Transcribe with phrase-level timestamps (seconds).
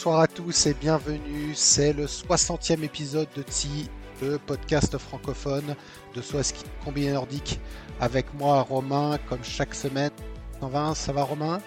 [0.00, 1.52] Bonsoir à tous et bienvenue.
[1.54, 3.90] C'est le 60e épisode de TSI,
[4.22, 5.76] le podcast francophone
[6.14, 7.60] de Swaski combiné nordique.
[8.00, 10.12] Avec moi, Romain, comme chaque semaine.
[10.60, 11.60] 120, ça va, Romain?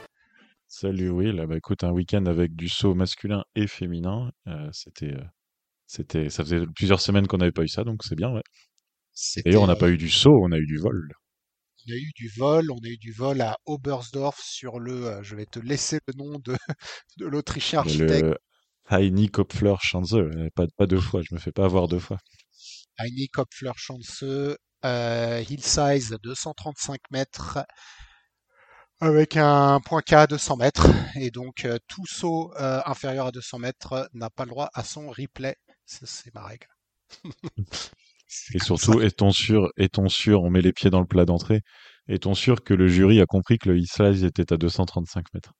[0.68, 1.46] Salut Will.
[1.48, 4.32] Bah, écoute, un week-end avec du saut masculin et féminin.
[4.48, 5.24] euh, c'était, euh,
[5.86, 8.42] c'était, ça faisait plusieurs semaines qu'on n'avait pas eu ça, donc c'est bien, ouais.
[9.46, 11.14] D'ailleurs, on n'a pas eu du saut, on a eu du vol.
[11.88, 15.24] On a eu du vol, on a eu du vol à Oberstdorf sur le, euh,
[15.24, 16.56] je vais te laisser le nom de,
[17.18, 18.38] de l'Autrichien architecte Le
[18.90, 22.18] Heini Kopfler Schanze, euh, pas, pas deux fois, je me fais pas avoir deux fois.
[23.00, 27.60] Heini Kopfler chanceux, euh, hill size 235 mètres
[29.00, 33.32] avec un point K à 200 mètres et donc euh, tout saut euh, inférieur à
[33.32, 35.58] 200 mètres n'a pas le droit à son replay.
[35.86, 36.68] Ça, C'est ma règle.
[38.54, 41.62] Et surtout, est-on sûr, est-on sûr, on met les pieds dans le plat d'entrée,
[42.08, 45.54] est-on sûr que le jury a compris que le e-slice était à 235 mètres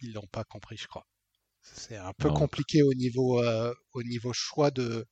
[0.00, 1.06] ils l'ont pas compris, je crois.
[1.62, 2.34] C'est un peu Non.
[2.34, 5.06] compliqué au niveau euh, au niveau choix de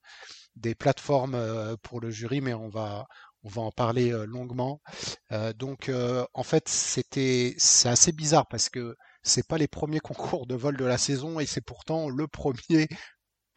[0.57, 3.07] des plateformes euh, pour le jury, mais on va
[3.45, 4.81] on va en parler euh, longuement.
[5.57, 5.91] Donc
[6.35, 10.01] en fait c'était c'est assez bizarre parce que c'est pas les premiers
[10.41, 12.89] concours de vol de la saison et c'est pourtant le premier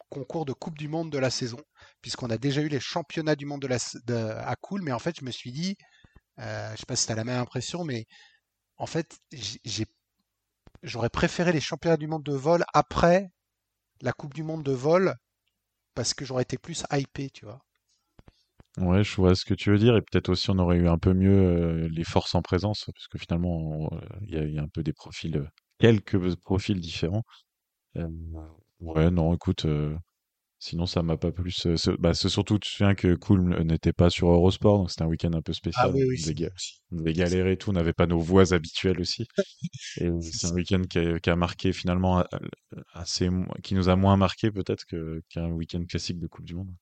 [0.08, 1.60] concours de Coupe du Monde de la saison
[2.04, 5.30] puisqu'on a déjà eu les championnats du monde à Cool, mais en fait je me
[5.30, 5.74] suis dit,
[6.38, 8.04] euh, je sais pas si tu as la même impression, mais
[8.76, 9.18] en fait
[10.82, 13.30] j'aurais préféré les championnats du monde de vol après
[14.02, 15.14] la Coupe du Monde de vol
[15.94, 17.60] parce que j'aurais été plus hypé, tu vois.
[18.76, 20.98] Ouais, je vois ce que tu veux dire, et peut-être aussi on aurait eu un
[20.98, 23.98] peu mieux euh, les forces en présence, parce que finalement, euh,
[24.28, 25.42] il y, a un peu des profils,
[25.78, 27.22] quelques profils différents.
[28.80, 29.66] Ouais, non, écoute,
[30.64, 31.66] sinon ça m'a pas plus.
[31.66, 35.02] euh, c'est bah, surtout, tu te souviens que Cool n'était pas sur Eurosport, donc c'était
[35.02, 35.86] un week-end un peu spécial.
[35.86, 36.50] Ah oui, oui, on, devait,
[36.92, 39.26] on devait galérer et tout, on n'avait pas nos voix habituelles aussi.
[40.00, 42.24] Et c'est un week-end qui a, qui a marqué finalement
[42.94, 43.28] assez,
[43.62, 44.84] qui nous a moins marqué peut-être
[45.28, 46.72] qu'un week-end classique de Coupe du Monde.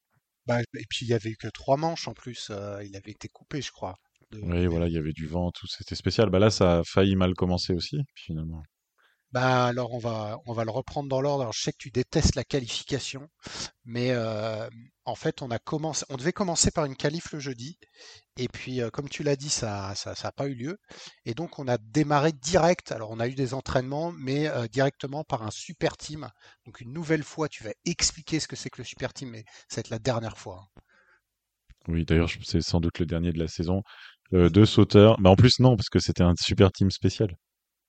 [0.46, 3.12] Bah, et puis il y avait eu que trois manches en plus, euh, il avait
[3.12, 3.94] été coupé, je crois.
[4.30, 6.30] de- Oui, voilà, il y avait du vent, tout, c'était spécial.
[6.30, 8.62] Bah là, ça a failli mal commencer aussi, finalement.
[9.32, 11.42] Bah alors on va on va le reprendre dans l'ordre.
[11.42, 13.28] Alors je sais que tu détestes la qualification,
[13.84, 14.68] mais euh,
[15.04, 17.78] en fait on a commencé, on devait commencer par une qualif le jeudi,
[18.38, 20.78] et puis euh, comme tu l'as dit, ça ça ça a pas eu lieu,
[21.24, 22.92] et donc on a démarré direct.
[22.92, 26.28] Alors on a eu des entraînements, mais euh, directement par un super team.
[26.66, 29.44] Donc une nouvelle fois, tu vas expliquer ce que c'est que le super team, mais
[29.68, 30.60] ça va être la dernière fois.
[30.78, 30.82] hein.
[31.88, 33.82] Oui, d'ailleurs, c'est sans doute le dernier de la saison.
[34.32, 35.20] Deux sauteurs.
[35.20, 37.36] Bah en plus, non, parce que c'était un super team spécial.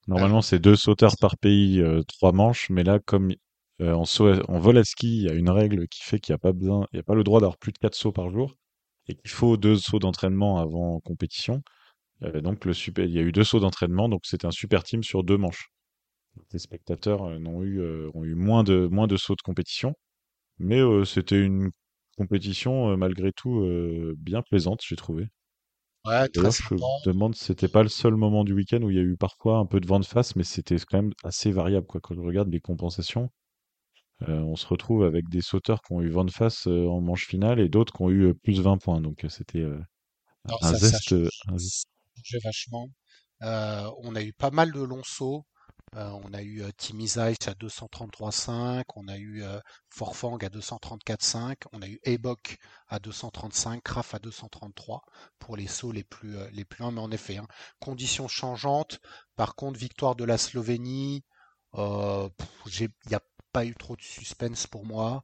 [0.08, 3.34] Normalement, c'est deux sauteurs par pays, euh, trois manches, mais là, comme
[3.82, 6.40] euh, en, vol à ski, il y a une règle qui fait qu'il n'y a
[6.40, 8.56] pas a pas le droit d'avoir plus de quatre sauts par jour,
[9.08, 11.62] et qu'il faut deux sauts d'entraînement avant compétition.
[12.24, 15.24] Euh, donc, il y a eu deux sauts d'entraînement, donc c'était un super team sur
[15.24, 15.70] deux manches.
[16.52, 19.94] Les spectateurs ont eu moins de, sauts de compétition,
[20.60, 21.70] mais c'était une
[22.18, 23.64] compétition malgré tout
[24.18, 25.28] bien plaisante, j'ai trouvé.
[26.06, 28.90] Ouais, très D'ailleurs, je me demande si c'était pas le seul moment du week-end où
[28.90, 31.14] il y a eu parfois un peu de vent de face, mais c'était quand même
[31.24, 32.02] assez variable, quoi.
[32.02, 33.30] Quand je regarde les compensations,
[34.28, 37.02] euh, on se retrouve avec des sauteurs qui ont eu vent de face euh, en
[37.02, 39.02] manche finale et d'autres qui ont eu euh, plus 20 points.
[39.02, 39.80] Donc euh, c'était un
[40.62, 41.16] un zeste.
[42.44, 42.90] vachement.
[43.42, 45.46] On a eu pas mal de longs sauts.
[45.96, 49.60] Euh, on a eu euh, Timmy Zeiss à 233,5, on a eu euh,
[49.90, 55.04] Forfang à 234,5, on a eu Ebok à 235, Kraf à 233
[55.38, 56.66] pour les sauts les plus, les.
[56.80, 57.48] Mais en effet, hein,
[57.80, 59.00] conditions changeantes.
[59.36, 61.24] Par contre, victoire de la Slovénie.
[61.76, 63.22] Il n'y a
[63.52, 65.24] pas eu trop de suspense pour moi.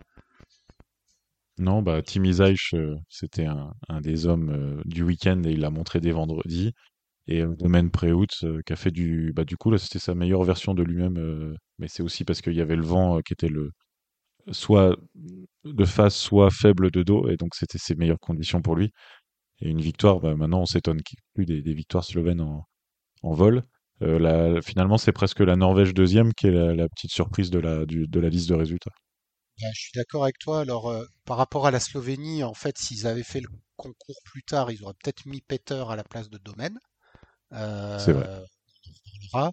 [1.59, 6.73] Non, bah euh, c'était un, des hommes du week-end et il l'a montré dès vendredi.
[7.27, 10.15] Et euh, Domaine Préout, euh, qui a fait du, bah du coup là c'était sa
[10.15, 13.21] meilleure version de lui-même, euh, mais c'est aussi parce qu'il y avait le vent euh,
[13.21, 13.71] qui était le
[14.51, 14.95] soit
[15.65, 18.91] de face, soit faible de dos, et donc c'était ses meilleures conditions pour lui.
[19.61, 22.65] Et une victoire, bah, maintenant on s'étonne qu'il n'y ait plus des, victoires slovènes en,
[23.23, 23.63] en vol.
[24.01, 28.07] Euh, finalement, c'est presque la Norvège deuxième qui est la, petite surprise de la, du-
[28.07, 28.91] de la liste de résultats.
[29.61, 30.61] Ben, je suis d'accord avec toi.
[30.61, 34.43] Alors, euh, par rapport à la Slovénie, en fait, s'ils avaient fait le concours plus
[34.43, 36.79] tard, ils auraient peut-être mis Peter à la place de Domaine.
[37.51, 38.27] C'est vrai.
[38.27, 38.45] Euh,
[39.33, 39.51] en reparlera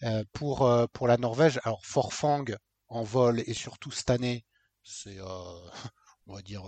[0.00, 0.24] arrivera.
[0.32, 2.44] pour, pour la Norvège, alors Forfang
[2.88, 4.44] en vol et surtout cette année,
[4.82, 5.18] c'est,
[6.26, 6.62] on va dire,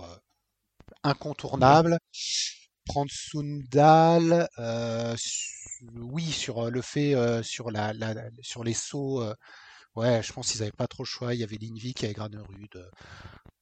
[1.03, 1.97] incontournable.
[2.85, 4.47] Prendre Sundal,
[5.93, 7.93] oui, sur le fait, sur, la,
[8.41, 9.23] sur les sauts,
[9.95, 11.33] ouais, je pense qu'ils n'avaient pas trop le choix.
[11.33, 12.69] Il y avait Linvik, il y avait Granerud.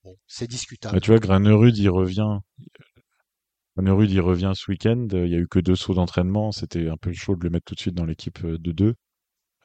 [0.04, 0.96] bon, c'est discutable.
[0.96, 2.40] Bah, tu vois, Granerud, il revient.
[3.78, 5.08] Granerud, il revient ce week-end.
[5.12, 6.52] Il n'y a eu que deux sauts d'entraînement.
[6.52, 8.96] C'était un peu chaud de le mettre tout de suite dans l'équipe de deux.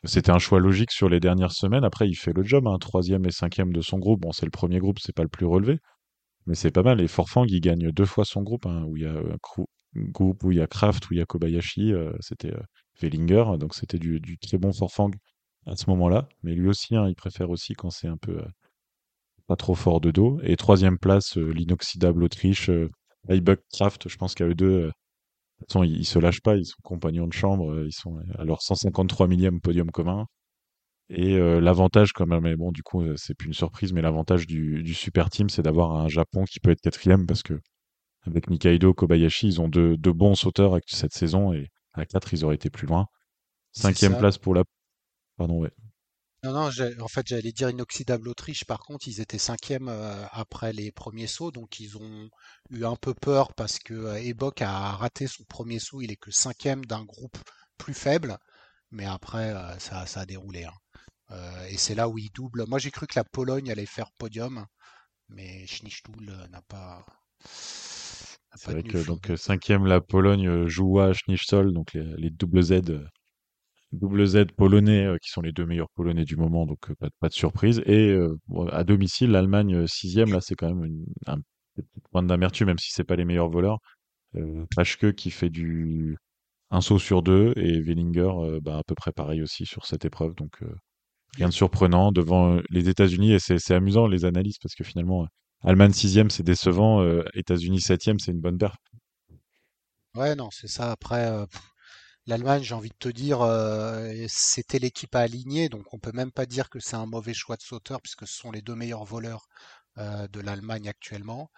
[0.04, 1.84] C'était un choix logique sur les dernières semaines.
[1.84, 4.20] Après, il fait le job, hein, troisième et cinquième de son groupe.
[4.22, 5.78] Bon, c'est le premier groupe, c'est pas le plus relevé,
[6.46, 7.00] mais c'est pas mal.
[7.02, 9.36] Et Forfang, il gagne deux fois son groupe, hein, où il y a un
[9.94, 11.92] groupe où il y a Kraft, où il y a Kobayashi.
[11.92, 12.62] Euh, c'était euh,
[13.00, 15.10] Vellinger, donc c'était du, très bon Forfang
[15.66, 16.28] à ce moment-là.
[16.42, 18.48] Mais lui aussi, hein, il préfère aussi quand c'est un peu euh,
[19.46, 20.40] pas trop fort de dos.
[20.44, 22.70] Et troisième place, l'inoxydable Autriche,
[23.28, 24.08] Ibuck Kraft.
[24.08, 24.90] Je pense qu'à eux deux,
[25.60, 28.18] de toute façon, ils, se lâchent pas, ils sont compagnons de chambre, euh, ils sont
[28.38, 30.26] à leur 153 millième podium commun.
[31.10, 34.00] Et euh, l'avantage quand même, mais bon, du coup, euh, c'est plus une surprise, mais
[34.00, 37.60] l'avantage du, super team, c'est d'avoir un Japon qui peut être quatrième parce que
[38.22, 42.54] avec Nikaido, Kobayashi, ils ont deux, bons sauteurs cette saison et à quatre, ils auraient
[42.54, 43.06] été plus loin.
[43.72, 44.64] Cinquième place pour la.
[45.36, 45.70] Pardon, ouais.
[46.42, 46.70] Non, non,
[47.00, 48.64] en fait, j'allais dire inoxydable Autriche.
[48.64, 52.30] Par contre, ils étaient cinquième euh, après les premiers sauts, donc ils ont
[52.70, 56.00] eu un peu peur parce que euh, a raté son premier saut.
[56.00, 57.36] Il est que cinquième d'un groupe
[57.76, 58.38] plus faible,
[58.90, 60.64] mais après, euh, ça, a déroulé.
[60.64, 60.72] Hein.
[61.32, 62.64] Euh, et c'est là où il double.
[62.66, 64.64] Moi, j'ai cru que la Pologne allait faire podium,
[65.28, 67.04] mais Schnichtul n'a pas.
[68.54, 72.80] C'est vrai que donc cinquième la Pologne, Joua, Schnichtel, donc les, les double Z
[73.92, 77.28] double Z polonais, euh, qui sont les deux meilleurs polonais du moment, donc euh, pas,
[77.28, 77.82] de surprise.
[77.86, 78.36] Et euh,
[78.70, 81.38] à domicile, l'Allemagne sixième, là c'est quand même une, un
[82.12, 83.78] point d'amertume, même si c'est pas les meilleurs voleurs.
[84.76, 86.16] Paschke qui fait du
[86.70, 90.36] un saut sur deux et Wellinger bah, à peu près pareil aussi sur cette épreuve.
[90.36, 90.60] Donc
[91.36, 95.26] rien de surprenant devant les États-Unis et c'est amusant les analyses parce que finalement
[95.62, 97.04] Allemagne sixième c'est décevant,
[97.34, 98.76] États-Unis septième c'est une bonne perf.
[100.14, 101.28] Ouais non c'est ça après
[102.26, 106.32] L'Allemagne, j'ai envie de te dire, euh, c'était l'équipe à aligner, donc on peut même
[106.32, 109.04] pas dire que c'est un mauvais choix de sauteur puisque ce sont les deux meilleurs
[109.04, 109.48] voleurs
[109.98, 111.50] euh, de l'Allemagne actuellement.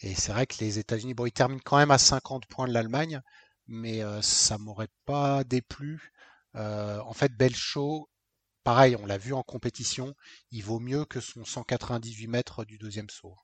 [0.00, 2.72] Et c'est vrai que les États-Unis, bon, ils terminent quand même à 50 points de
[2.72, 3.20] l'Allemagne,
[3.66, 6.12] mais euh, ça m'aurait pas déplu.
[6.54, 8.08] en fait, Belchot,
[8.62, 10.14] pareil, on l'a vu en compétition,
[10.50, 13.36] il vaut mieux que son 198 mètres du deuxième saut.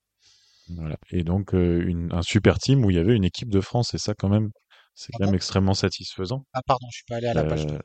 [0.69, 0.97] Voilà.
[1.11, 4.15] Et donc un super team où il y avait une équipe de France, et ça
[4.15, 4.51] quand même,
[4.97, 6.47] c'est quand même extrêmement satisfaisant.
[6.55, 7.75] Ah pardon, je suis pas allé à la page 2.
[7.75, 7.79] Euh,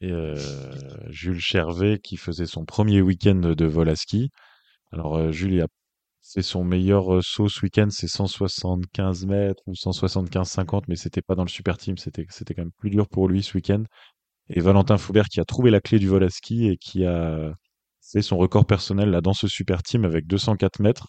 [0.00, 4.30] et euh, Jules Chervet qui faisait son premier week-end de vol à ski.
[4.92, 5.66] Alors euh, Jules a
[6.22, 11.42] fait son meilleur saut ce week-end, c'est 175 mètres ou 175-50, mais c'était pas dans
[11.42, 13.82] le super team, c'était c'était quand même plus dur pour lui ce week-end.
[14.48, 17.52] Et Valentin Foubert qui a trouvé la clé du vol à ski et qui a
[18.00, 21.08] fait son record personnel là dans ce super team avec 204 mètres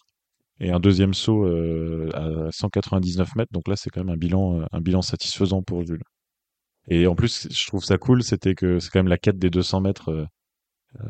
[0.60, 3.52] et un deuxième saut euh, à 199 mètres.
[3.52, 6.02] Donc là, c'est quand même un bilan, euh, un bilan satisfaisant pour Jules.
[6.88, 9.50] Et en plus, je trouve ça cool, c'était que c'est quand même la quête des
[9.50, 10.26] 200 mètres euh,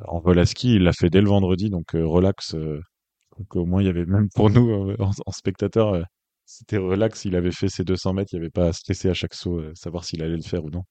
[0.07, 0.77] en vol à ski.
[0.77, 2.55] Il l'a fait dès le vendredi, donc relax.
[2.55, 6.03] donc au moins, il y avait même pour nous en, en spectateur,
[6.47, 7.25] c'était relax.
[7.25, 9.63] Il avait fait ses 200 mètres, il n'y avait pas à stresser à chaque saut,
[9.75, 10.85] savoir s'il allait le faire ou non.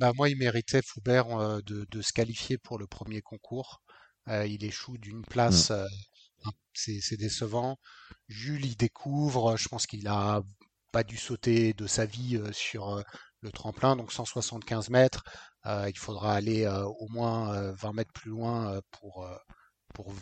[0.00, 1.26] Bah moi, il méritait Foubert
[1.62, 3.82] de, de, se qualifier pour le premier concours.
[4.26, 5.70] il échoue d'une place.
[5.70, 5.84] Mmh
[6.74, 7.78] c'est décevant.
[8.28, 10.42] Jules, il découvre, je pense qu'il a
[10.94, 13.02] pas dû sauter de sa vie euh, sur euh,
[13.40, 15.24] le tremplin, donc 175 mètres.
[15.66, 19.26] Euh, il faudra aller au moins 20 mètres plus loin pour,
[19.94, 20.12] pour,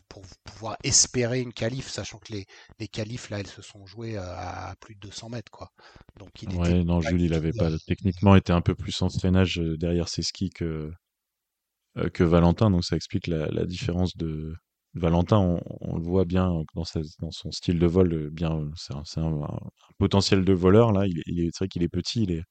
[0.44, 2.47] pouvoir espérer une qualif, sachant que les,
[2.78, 5.50] les qualifs, là, elles se sont jouées à plus de 200 mètres.
[5.50, 5.68] Quoi.
[6.16, 9.56] Donc, il ouais, non, Jules, il avait pas, techniquement, était un peu plus en freinage
[9.56, 10.92] derrière ses skis que,
[12.14, 14.54] que Valentin, donc ça explique la différence de,
[14.94, 19.34] Valentin, on, le voit bien dans, son style de vol, euh, bien, c'est un,
[19.99, 21.06] potentiel de voleur là.
[21.06, 22.42] Il, est, c'est vrai qu'il est petit, il est,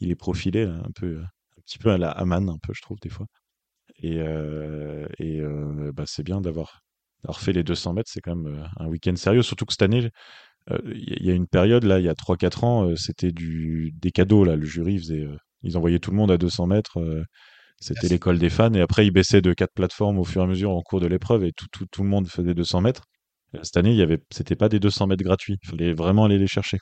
[0.00, 2.98] il est profilé un peu, un petit peu à la Haman, un peu, je trouve
[3.00, 3.26] des fois.
[3.98, 6.82] Et, euh, euh, bah, c'est bien d'avoir,
[7.34, 8.10] fait les 200 mètres.
[8.12, 10.10] C'est quand même un week-end sérieux, surtout que cette année,
[10.70, 14.56] il y, a une période là, il y a 3-4 ans, c'était des cadeaux là.
[14.56, 15.26] Le jury faisait,
[15.62, 16.98] ils envoyaient tout le monde à 200 mètres.
[17.84, 18.72] C'était l'école des fans.
[18.72, 21.06] Et après, ils baissaient de quatre plateformes au fur et à mesure en cours de
[21.06, 23.04] l'épreuve et tout, le monde faisait 200 mètres.
[23.62, 25.58] Cette année, il y c'était pas des 200 mètres gratuits.
[25.62, 26.78] Il fallait vraiment aller les chercher.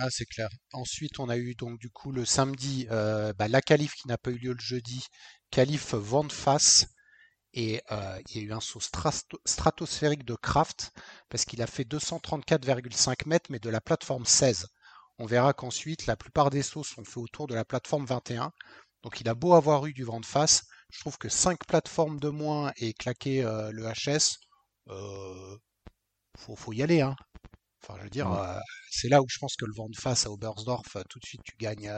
[0.00, 0.48] Ah, c'est clair.
[0.72, 4.16] Ensuite, on a eu donc du coup le samedi euh, bah, la qualif qui n'a
[4.16, 5.04] pas eu lieu le jeudi,
[5.50, 6.86] qualif vente face.
[7.52, 10.92] Et euh, il y a eu un saut stratosphérique de Kraft
[11.28, 14.66] parce qu'il a fait 234,5 mètres, mais de la plateforme 16.
[15.18, 18.50] On verra qu'ensuite, la plupart des sauts sont faits autour de la plateforme 21.
[19.04, 22.18] Donc il a beau avoir eu du vent de face, je trouve que 5 plateformes
[22.18, 24.38] de moins et claquer le HS,
[24.88, 25.56] euh,
[26.36, 27.00] faut, faut y aller.
[27.00, 27.16] Hein.
[27.82, 28.58] Enfin, je veux dire, euh,
[28.90, 31.42] c'est là où je pense que le vent de face à Oberstdorf, tout de suite,
[31.44, 31.92] tu gagnes,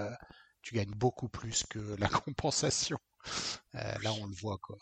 [0.62, 2.98] tu gagnes beaucoup plus que la compensation.
[3.74, 4.78] Euh, là, on le voit, quoi.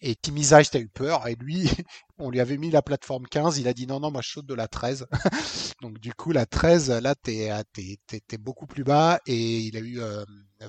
[0.00, 1.64] Et Timizage, t'as eu peur, et lui,
[2.18, 4.46] on lui avait mis la plateforme 15, il a dit non, non, moi je saute
[4.46, 5.06] de la 13.
[5.80, 10.00] Donc, du coup, la 13, là, t'es, t'es, beaucoup plus bas, et il a eu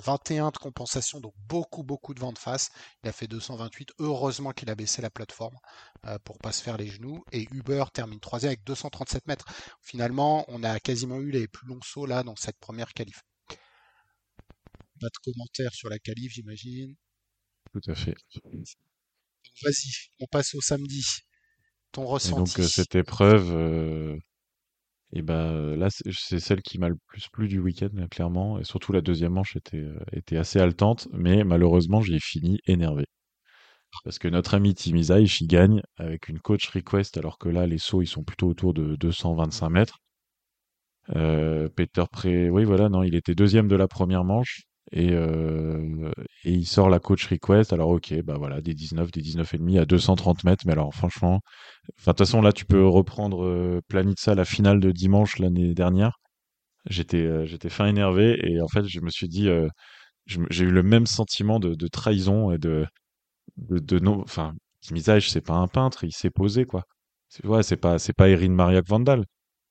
[0.00, 2.70] 21 de compensation, donc beaucoup, beaucoup de vent de face.
[3.02, 3.90] Il a fait 228.
[3.98, 5.56] Heureusement qu'il a baissé la plateforme
[6.06, 7.24] euh, pour pas se faire les genoux.
[7.32, 9.46] Et Uber termine troisième avec 237 mètres.
[9.82, 13.22] Finalement, on a quasiment eu les plus longs sauts là dans cette première qualif.
[15.00, 16.94] Pas de commentaires sur la qualif, j'imagine.
[17.72, 18.14] Tout à fait.
[19.62, 21.04] Vas-y, on passe au samedi.
[21.92, 22.54] Ton ressenti.
[22.54, 24.18] donc euh, cette épreuve, euh,
[25.14, 28.58] et ben là c'est celle qui m'a le plus plu du week-end, clairement.
[28.58, 33.06] Et surtout la deuxième manche était, était assez haletante, mais malheureusement j'ai fini énervé.
[34.04, 37.78] Parce que notre ami Tim il gagne avec une coach request, alors que là les
[37.78, 39.98] sauts ils sont plutôt autour de 225 mètres.
[41.06, 44.62] Peter Pré, oui voilà, non, il était deuxième de la première manche.
[44.92, 46.12] Et, euh,
[46.44, 47.72] et il sort la coach request.
[47.72, 50.64] Alors, ok, bah voilà, des 19, des 19 et demi à 230 mètres.
[50.66, 51.40] Mais alors, franchement,
[51.88, 56.18] de toute façon, là, tu peux reprendre euh, Planitza, la finale de dimanche l'année dernière.
[56.86, 59.68] J'étais, euh, fin énervé et en fait, je me suis dit, euh,
[60.26, 62.86] j'ai eu le même sentiment de, trahison et de,
[63.58, 64.54] de, non, enfin,
[64.92, 66.84] Misage, c'est pas un peintre, il s'est posé, quoi.
[67.28, 69.24] C'est, pas, c'est pas Erin Mariak Vandal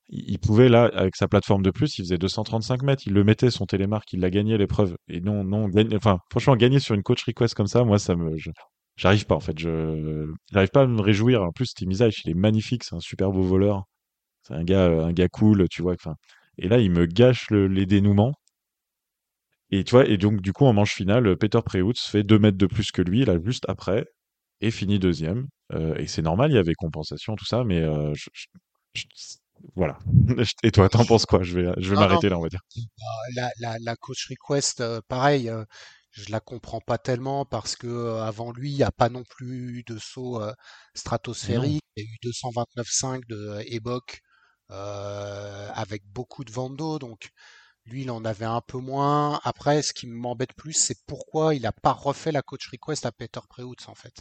[0.08, 3.50] il pouvait là, avec sa plateforme de plus, il faisait 235 mètres, il le mettait
[3.50, 4.96] son télémarque, il l'a gagné l'épreuve.
[5.08, 8.36] Et non, non, enfin, franchement, gagner sur une coach request comme ça, moi, ça me,
[8.96, 11.42] j'arrive pas en fait, je, j'arrive pas à me réjouir.
[11.42, 13.84] En plus, Timizage, il est magnifique, c'est un super beau voleur,
[14.42, 15.94] c'est un gars, un gars cool, tu vois.
[16.58, 18.34] Et là, il me gâche les dénouements.
[19.70, 22.58] Et tu vois, et donc du coup, en manche finale, Peter Preutz fait 2 mètres
[22.58, 24.06] de plus que lui, là, juste après,
[24.60, 25.48] et finit deuxième.
[25.72, 28.12] Euh, et c'est normal, il y avait compensation, tout ça, mais euh,
[29.76, 29.98] voilà.
[30.62, 31.42] Et toi, t'en penses quoi?
[31.42, 32.60] Je vais, je vais m'arrêter là, on va dire.
[33.34, 35.64] La, coach request, euh, pareil, euh,
[36.10, 39.24] je la comprends pas tellement parce que euh, avant lui, il n'y a pas non
[39.24, 40.40] plus de saut
[40.94, 41.82] stratosphérique.
[41.96, 44.20] Il y a eu 229.5 de Ebok
[44.68, 47.30] avec beaucoup de vando, donc
[47.86, 49.40] lui, il en avait un peu moins.
[49.44, 53.12] Après, ce qui m'embête plus, c'est pourquoi il n'a pas refait la coach request à
[53.12, 54.14] Peter Preutz, en fait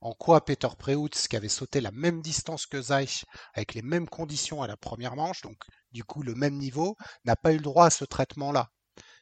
[0.00, 4.08] en quoi Peter Preutz, qui avait sauté la même distance que Zeich, avec les mêmes
[4.08, 5.58] conditions à la première manche, donc
[5.92, 8.68] du coup le même niveau, n'a pas eu le droit à ce traitement-là.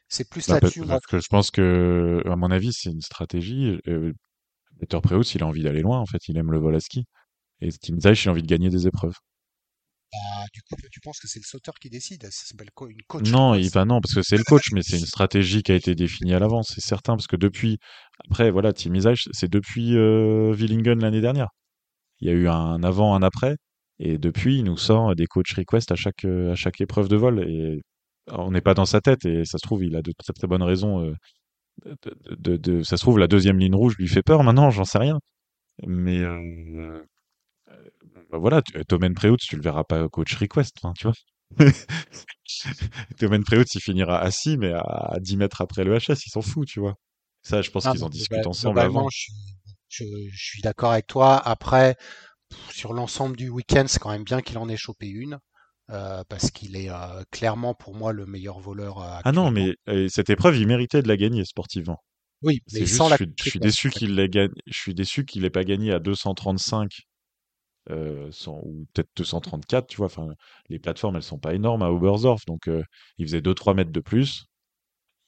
[0.07, 0.85] C'est plus là-dessus.
[0.85, 3.79] Parce que je pense que, à mon avis, c'est une stratégie.
[3.87, 4.11] Euh,
[4.79, 7.05] Peter Preutz, il a envie d'aller loin, en fait, il aime le vol à ski.
[7.61, 9.15] Et Tim Zeich, il a envie de gagner des épreuves.
[10.11, 12.23] Bah, du coup, tu penses que c'est le sauteur qui décide?
[12.23, 14.97] Ça s'appelle une coach Non, il, bah non, parce que c'est le coach, mais c'est
[14.97, 17.77] une stratégie qui a été définie à l'avance, c'est certain, parce que depuis,
[18.27, 18.97] après, voilà, Team
[19.31, 21.49] c'est depuis euh, Willingen l'année dernière.
[22.21, 23.55] Il y a eu un avant, un après,
[23.99, 27.47] et depuis, il nous sort des coach requests à chaque, à chaque épreuve de vol,
[27.47, 27.81] et
[28.31, 30.47] on n'est pas dans sa tête, et ça se trouve, il a de très très
[30.47, 31.05] bonnes raisons.
[31.05, 31.13] Euh,
[32.37, 34.97] de, de, ça se trouve, la deuxième ligne rouge lui fait peur maintenant, j'en sais
[34.97, 35.19] rien.
[35.87, 37.03] Mais euh,
[38.31, 41.15] bah voilà, Tomen Preutz, tu le verras pas coach request, hein, tu vois.
[43.17, 46.67] Tomen Preutz, il finira assis, mais à 10 mètres après le HS, il s'en fout,
[46.67, 46.95] tu vois.
[47.41, 49.07] Ça, je pense qu'ils en discutent ensemble avant.
[49.89, 51.37] Je, suis d'accord avec toi.
[51.37, 51.95] Après,
[52.69, 55.39] sur l'ensemble du week-end, c'est quand même bien qu'il en ait chopé une.
[55.91, 59.01] Euh, parce qu'il est euh, clairement pour moi le meilleur voleur.
[59.01, 59.75] Euh, ah non, mais
[60.07, 61.97] cette épreuve, il méritait de la gagner sportivement.
[62.43, 63.17] Oui, mais sans la...
[63.17, 64.53] je, suis déçu qu'il l'ait gagné.
[64.67, 66.91] Je suis déçu qu'il n'ait pas gagné à 235
[67.89, 70.07] euh, ou peut-être 234, tu vois.
[70.07, 70.27] Enfin,
[70.69, 72.83] les plateformes, elles sont pas énormes à Oberstdorf, donc euh,
[73.17, 74.45] il faisait 2-3 mètres de plus,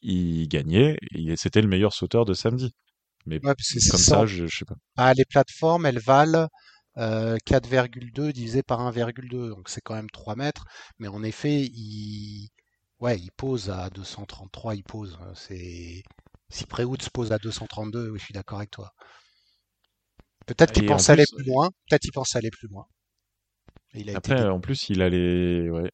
[0.01, 2.71] il gagnait, et c'était le meilleur sauteur de samedi.
[3.25, 4.75] Mais comme ça, je, je, sais pas.
[4.97, 6.47] Ah, les plateformes, elles valent
[6.97, 10.65] 4,2 euh, divisé par 1,2, donc c'est quand même 3 mètres.
[10.99, 12.49] Mais en effet, il,
[12.99, 15.17] ouais, il pose à 233, il pose.
[15.35, 16.03] C'est
[16.49, 18.91] si Prewood se pose à 232, oui, je suis d'accord avec toi.
[20.55, 21.69] Peut-être qu'il pense aller plus loin.
[21.89, 22.85] Peut-être qu'il pense aller plus loin.
[24.15, 25.69] après, en plus, il allait.
[25.69, 25.91] Ouais,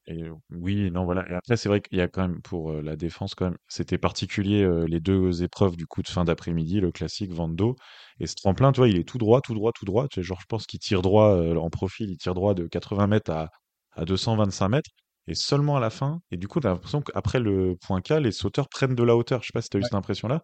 [0.52, 1.30] oui, non, voilà.
[1.30, 3.58] Et après, c'est vrai qu'il y a quand même, pour euh, la défense, quand même,
[3.68, 7.76] c'était particulier euh, les deux épreuves du coup de fin d'après-midi, le classique Vando.
[8.20, 10.08] Et ce tremplin, tu vois, il est tout droit, tout droit, tout droit.
[10.08, 12.68] Tu sais, genre, je pense qu'il tire droit euh, en profil, il tire droit de
[12.68, 13.50] 80 mètres à,
[13.94, 14.90] à 225 mètres.
[15.28, 16.22] Et seulement à la fin.
[16.32, 19.16] Et du coup, tu as l'impression qu'après le point K, les sauteurs prennent de la
[19.18, 19.42] hauteur.
[19.42, 20.42] Je sais pas si tu as eu cette impression-là.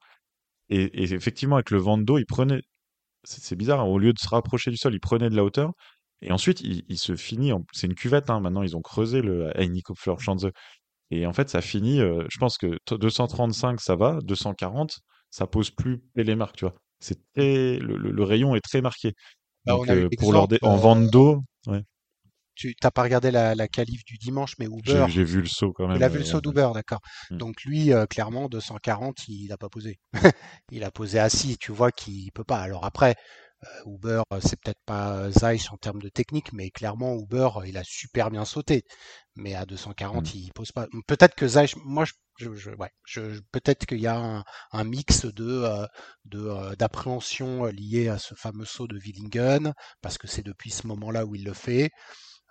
[0.69, 2.61] Et, et, effectivement, avec le Vando, il prenait
[3.23, 5.71] c'est bizarre, hein, au lieu de se rapprocher du sol, il prenait de la hauteur.
[6.21, 7.51] Et ensuite, il, se finit.
[7.73, 10.49] C'est une cuvette, hein, maintenant, ils ont creusé le Heinikopfler Schanze.
[11.11, 11.99] Et en fait, ça finit.
[12.01, 14.19] Euh, je pense que 235, ça va.
[14.23, 14.99] 240,
[15.29, 16.75] ça pose plus les marques, tu vois.
[16.99, 19.13] C'est très, le, le- le rayon est très marqué.
[19.65, 21.83] Bah, Donc, euh, pour leur dé- en euh, vente d'eau, ouais,
[22.55, 25.73] tu t'as pas regardé la, la qualif du dimanche, mais Uber, j'ai vu le saut
[25.73, 25.97] quand même.
[25.97, 26.99] il a vu le euh, saut d'Uber, d'accord.
[27.31, 27.37] Mm.
[27.37, 29.99] Donc lui, euh, clairement, 240, il n'a pas posé.
[30.71, 32.59] Il a posé assis, tu vois qu'il peut pas.
[32.59, 33.15] Alors après,
[33.63, 37.67] euh, Uber, euh, c'est peut-être pas Zeiss en termes de technique, mais clairement, Uber, euh,
[37.67, 38.83] il a super bien sauté.
[39.35, 40.37] Mais à 240, Mm.
[40.37, 40.87] il pose pas.
[41.07, 44.83] Peut-être que Zeiss, moi, je, je, je- ouais, je, peut-être qu'il y a un, un
[44.83, 45.85] mix de euh,
[46.25, 50.71] de euh, d'appréhension euh, liée à ce fameux saut de Willingen, parce que c'est depuis
[50.71, 51.91] ce moment-là où il le fait.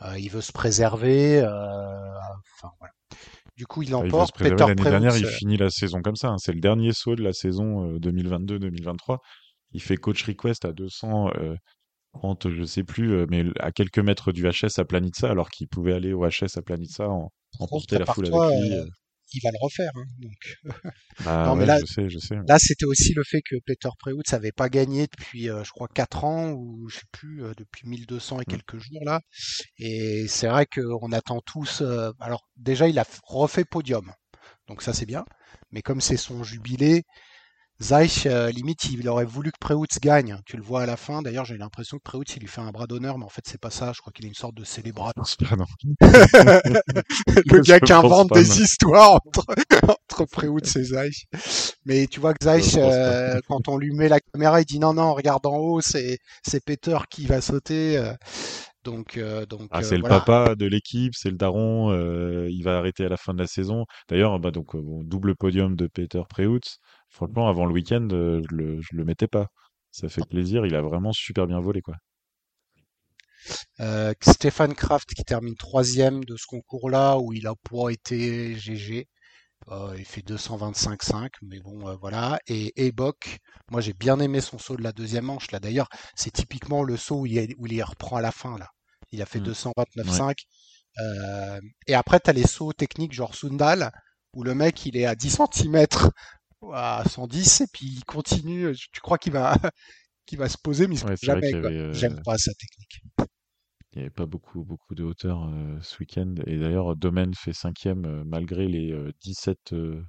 [0.05, 1.41] Euh, il veut se préserver.
[1.41, 2.93] euh, enfin voilà.
[3.57, 3.91] Du coup, il.
[3.91, 6.29] Peter L'année dernière, il euh, finit la saison comme ça.
[6.29, 6.39] hein.
[6.39, 9.19] C'est le dernier saut de la saison euh, 2022-2023.
[9.73, 14.79] Il fait coach request à 230, je sais plus, mais à quelques mètres du HS
[14.79, 18.61] à Planitza, alors qu'il pouvait aller au HS à Planitza en, emporter la foule avec
[18.61, 18.77] lui.
[19.35, 19.93] Il va le refaire.
[19.97, 20.57] hein, donc.
[21.21, 22.37] Non, mais là, je sais, je sais.
[22.49, 25.89] Là, c'était aussi le fait que Peter Preutz n'avait pas gagné depuis, euh, je crois,
[25.89, 28.51] 4 ans, ou je sais plus, euh, depuis 1200 et Mm.
[28.51, 29.21] quelques jours là.
[29.79, 31.83] Et c'est vrai qu'on attend tous.
[31.83, 34.13] euh, alors, déjà, il a refait podium.
[34.69, 35.25] Donc, ça, c'est bien.
[35.71, 37.05] Mais comme c'est son jubilé,
[37.83, 40.39] Zeich, euh, limite, il aurait voulu que Preutz gagne.
[40.47, 41.21] Tu le vois à la fin.
[41.21, 43.61] D'ailleurs, j'ai l'impression que Preutz, il lui fait un bras d'honneur, mais en fait, c'est
[43.61, 43.93] pas ça.
[43.93, 45.25] Je crois qu'il a une sorte de célébrateur.
[45.49, 45.65] Pardon.
[46.01, 48.55] le gars qui invente pas, des non.
[48.55, 49.45] histoires entre,
[50.11, 51.27] entre Preutz et Zeich.
[51.85, 54.95] Mais tu vois que Zeich, euh, quand on lui met la caméra, il dit non,
[54.95, 58.01] non, regarde en haut, c'est, c'est Peter qui va sauter.
[58.87, 58.91] Euh.
[58.91, 60.29] Donc, euh, donc Ah, euh, c'est le voilà.
[60.31, 61.91] papa de l'équipe, c'est le daron.
[61.93, 63.87] euh, il va arrêter à la fin de la saison.
[64.09, 66.79] D'ailleurs, bah donc bon, double podium de Peter Preutz.
[67.09, 69.49] Franchement, avant le week-end, je le, je le mettais pas.
[69.91, 70.67] Ça fait plaisir.
[70.67, 71.97] Il a vraiment super bien volé, quoi.
[74.23, 79.09] Stéphane Kraft qui termine troisième de ce concours-là, où il a pas été GG.
[79.69, 82.41] Euh, il fait 225,5, mais bon, euh, voilà.
[82.47, 83.39] Et Ebok,
[83.71, 85.51] moi j'ai bien aimé son saut de la deuxième manche.
[85.53, 88.59] Là, d'ailleurs, c'est typiquement le saut où il, où il y reprend à la fin.
[88.59, 88.69] Là,
[89.13, 89.45] il a fait Mm.
[89.45, 90.35] 229,5.
[91.01, 93.91] Euh, et après, tu as les sauts techniques genre Sundal,
[94.35, 95.87] où le mec il est à 10 cm
[96.73, 98.75] à 110 et puis il continue.
[98.93, 99.55] Tu crois qu'il va,
[100.27, 101.53] qu'il va se poser, mais il se Ouais, pose jamais.
[101.93, 103.03] J'aime pas sa technique.
[103.93, 106.35] Il y avait pas beaucoup, beaucoup de hauteur euh, ce week-end.
[106.47, 110.03] Et d'ailleurs, Domaine fait cinquième euh, malgré les euh, 17, euh,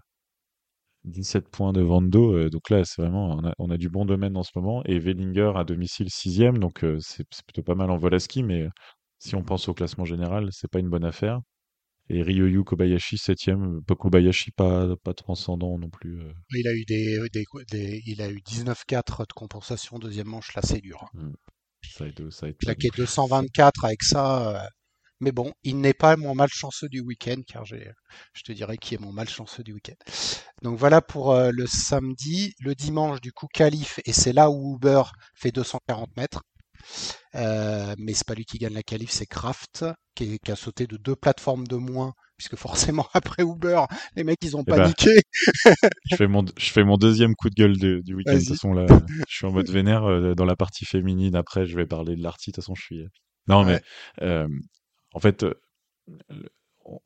[1.06, 4.38] 17 points de euh, donc là, c'est vraiment, on a, on a du bon domaine
[4.38, 4.84] en ce moment.
[4.86, 8.68] Et Wellinger à domicile sixième, donc c'est plutôt pas mal en vol à ski, mais
[9.20, 11.40] si on pense au classement général, c'est pas une bonne affaire.
[12.10, 16.22] Et Ryoyu Kobayashi septième, pas Kobayashi pas, pas transcendant non plus.
[16.52, 20.62] Il a eu des, des, des- il a eu 19-4 de compensation deuxième manche, là
[20.64, 21.04] c'est dur.
[21.04, 21.32] hein.
[22.58, 22.92] Plus.
[22.96, 24.68] 224 avec ça, euh,
[25.20, 27.92] mais bon, il n'est pas mon malchanceux du week-end, car j'ai,
[28.34, 29.96] je te dirais qui est mon malchanceux du week-end.
[30.62, 32.54] Donc voilà pour euh, le samedi.
[32.60, 35.04] Le dimanche, du coup, qualif, et c'est là où Uber
[35.36, 36.44] fait 240 mètres.
[37.36, 40.98] Euh, mais c'est pas lui qui gagne la qualif, c'est Kraft qui, a sauté de
[40.98, 43.82] deux plateformes de moins, puisque forcément après Uber,
[44.16, 45.10] les mecs ils ont Eh ben, paniqué.
[46.12, 48.34] Je fais mon, je fais mon deuxième coup de gueule de- du week-end.
[48.34, 48.86] De toute façon, là,
[49.30, 51.36] je suis en mode vénère euh, dans la partie féminine.
[51.36, 52.52] Après, je vais parler de l'arty.
[52.52, 53.04] De toute façon, je suis.
[53.48, 53.82] Non, mais
[54.22, 54.48] euh,
[55.14, 55.54] en fait, euh,
[56.30, 56.50] le-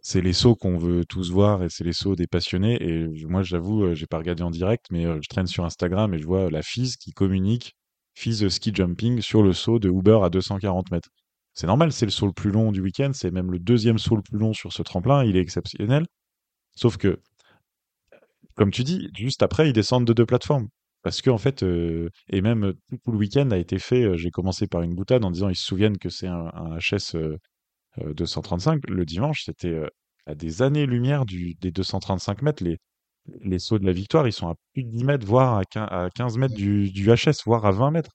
[0.01, 2.81] c'est les sauts qu'on veut tous voir et c'est les sauts des passionnés.
[2.81, 6.13] Et moi, j'avoue, euh, j'ai pas regardé en direct, mais euh, je traîne sur Instagram
[6.13, 7.75] et je vois la FIS qui communique
[8.17, 11.09] FIS ski jumping sur le saut de Uber à 240 mètres.
[11.53, 13.11] C'est normal, c'est le saut le plus long du week-end.
[13.13, 15.23] C'est même le deuxième saut le plus long sur ce tremplin.
[15.23, 16.05] Il est exceptionnel.
[16.75, 17.19] Sauf que
[18.55, 20.67] comme tu dis, juste après, ils descendent de deux plateformes.
[21.03, 24.03] Parce que en fait, euh, et même euh, tout, le week-end a été fait.
[24.03, 26.49] euh, J'ai commencé par une boutade en disant ils se souviennent que c'est un,
[26.79, 27.37] HS euh,
[27.99, 28.89] euh, 235.
[28.89, 29.79] Le dimanche, c'était
[30.25, 32.63] à des années-lumière des 235 mètres.
[32.63, 32.77] Les,
[33.41, 35.87] les sauts de la victoire, ils sont à plus de 10 mètres, voire à 15,
[35.91, 38.11] à 15 mètres du, du HS, voire à 20 mètres.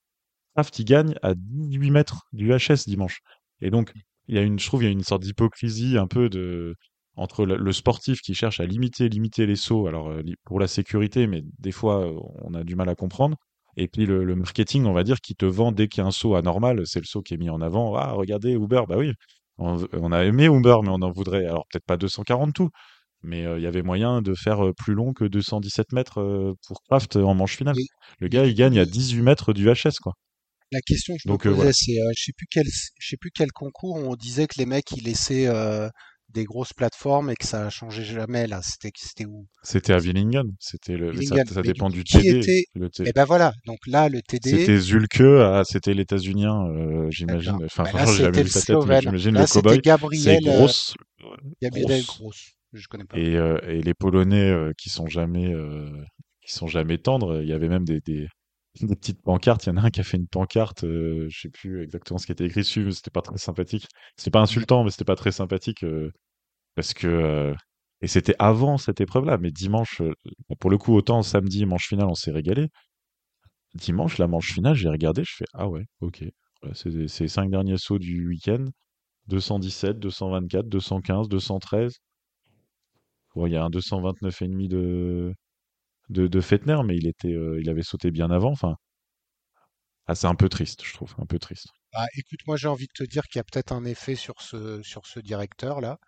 [0.55, 3.19] Kraft, il gagne à 18 mètres du HS dimanche.
[3.61, 3.91] Et donc,
[4.27, 6.75] il y a une, je trouve, il y a une sorte d'hypocrisie un peu de,
[7.15, 11.27] entre le, sportif qui cherche à limiter, limiter les sauts, alors euh, pour la sécurité,
[11.27, 13.37] mais des fois euh, on a du mal à comprendre.
[13.77, 16.07] Et puis le, le marketing, on va dire, qui te vend dès qu'il y a
[16.07, 17.95] un saut anormal, c'est le saut qui est mis en avant.
[17.95, 19.13] Ah, regardez Uber, bah oui,
[19.57, 22.69] on, on a aimé Uber, mais on en voudrait, alors peut-être pas 240 tout,
[23.23, 26.53] mais euh, il y avait moyen de faire euh, plus long que 217 mètres euh,
[26.67, 27.79] pour Kraft en manche finale.
[27.79, 27.87] Et-
[28.19, 30.13] Le gars, il gagne à 18 mètres du HS, quoi.
[30.71, 31.73] La question que je Donc, me posais, voilà.
[31.73, 32.65] c'est, je sais plus quel,
[32.99, 35.47] je sais plus quel concours où on disait que les mecs ils laissaient
[36.29, 38.59] des grosses plateformes et que ça changeait jamais là.
[38.63, 39.45] C'était, c'était où?
[39.61, 42.39] C'était à Willingen, c'était le, ça, dépend du qui TD.
[42.39, 43.53] était- Le T- Eh ben voilà.
[43.67, 44.49] Donc là, le TD.
[44.49, 45.21] C'était Zulke,
[45.65, 47.59] c'était l'états-unien, euh, j'imagine.
[47.65, 49.75] Enfin, Bah, là, franchement, j'ai jamais c'était vu le sa tête, mais j'imagine le cowboy.
[49.75, 50.93] C'est Gabriel, grosse,
[51.61, 52.17] Gabriel grosse.
[52.19, 52.51] Gross.
[53.15, 56.03] Euh, et les Polonais euh, qui sont jamais, euh,
[56.41, 57.41] qui sont jamais tendres.
[57.41, 58.01] Il y avait même des,
[58.79, 59.65] petites pancartes.
[59.65, 62.17] Il y en a un qui a fait une pancarte, euh, je sais plus exactement
[62.17, 63.87] ce qui était écrit dessus, mais c'était pas très sympathique.
[64.17, 65.85] C'était pas insultant, mais c'était pas très sympathique
[66.75, 67.53] parce que
[68.03, 69.37] et c'était avant cette épreuve-là.
[69.39, 70.13] Mais dimanche, euh,
[70.59, 72.67] pour le coup, autant samedi manche finale, on s'est régalé.
[73.75, 76.23] Dimanche, la manche finale, j'ai regardé, je fais ah ouais, ok.
[76.73, 78.65] C'est les cinq derniers sauts du week-end.
[79.27, 81.93] 217, 224, 215, 213.
[83.35, 85.33] Il y a un 229,5 de,
[86.09, 88.51] de, de Fettner, mais il était, euh, il avait sauté bien avant.
[88.51, 88.77] Enfin,
[90.07, 91.67] ah, c'est un peu triste, je trouve, un peu triste.
[91.93, 94.41] Bah, écoute, moi j'ai envie de te dire qu'il y a peut-être un effet sur
[94.41, 95.99] ce, sur ce directeur-là.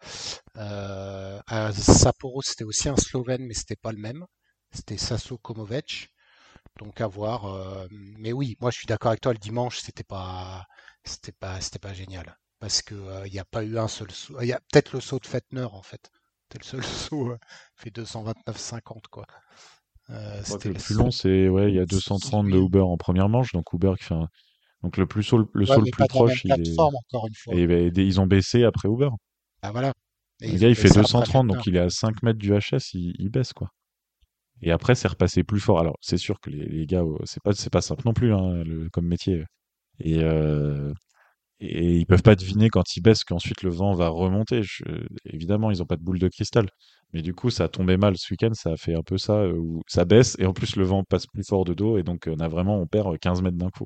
[0.58, 4.26] Euh, à Sapporo, c'était aussi un Slovène, mais c'était pas le même.
[4.74, 6.10] C'était Sasso Komovic.
[6.80, 7.46] Donc à voir.
[7.48, 9.34] euh, mais oui, moi je suis d'accord avec toi.
[9.34, 10.66] Le dimanche, c'était pas,
[11.06, 12.96] c'était pas, pas génial parce que
[13.28, 14.40] il n'y a pas eu un seul saut.
[14.42, 16.12] Il y a peut-être le saut de Fettner en fait.
[16.54, 17.38] Le seul saut euh,
[17.76, 19.26] fait 229,50 quoi.
[20.10, 23.52] Euh, le plus long, c'est ouais, il y a 230 de Uber en première manche,
[23.52, 24.30] donc Uber qui fait un-
[24.84, 27.56] donc le plus saut, le ouais, saut le plus proche, il est encore une fois.
[27.56, 27.64] et,
[27.98, 29.10] ils ont baissé après Uber.
[29.62, 29.94] Ah voilà.
[30.42, 31.56] Et Le gars, il fait baissé après 230, Fettner.
[31.58, 33.70] donc il est à 5 mètres du HS, il, il baisse quoi.
[34.62, 35.80] Et après, c'est repassé plus fort.
[35.80, 38.34] Alors, c'est sûr que les, les gars, euh, c'est pas c'est pas simple non plus
[38.34, 39.46] hein, le- comme métier.
[40.00, 40.94] Et, euh,
[41.60, 44.62] et ils peuvent pas deviner quand ils baissent qu'ensuite le vent va remonter.
[45.26, 46.70] Évidemment, ils ont pas de boule de cristal.
[47.14, 48.54] Mais du coup, ça a tombé mal ce week-end.
[48.54, 51.04] Ça a fait un peu ça euh, où ça baisse et en plus le vent
[51.04, 53.70] passe plus fort de dos et donc on a vraiment on perd 15 mètres d'un
[53.70, 53.86] coup.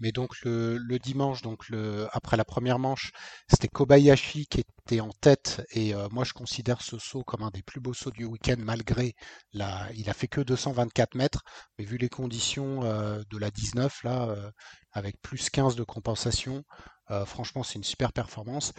[0.00, 3.10] Mais donc le, le dimanche, donc le, après la première manche,
[3.50, 7.50] c'était Kobayashi qui était en tête et euh, moi je considère ce saut comme un
[7.50, 9.14] des plus beaux sauts du week-end malgré
[9.52, 11.42] la, il a fait que 224 mètres,
[11.78, 14.50] mais vu les conditions euh, de la 19 là, euh,
[14.92, 16.64] avec plus 15 de compensation,
[17.10, 18.72] euh, franchement c'est une super performance.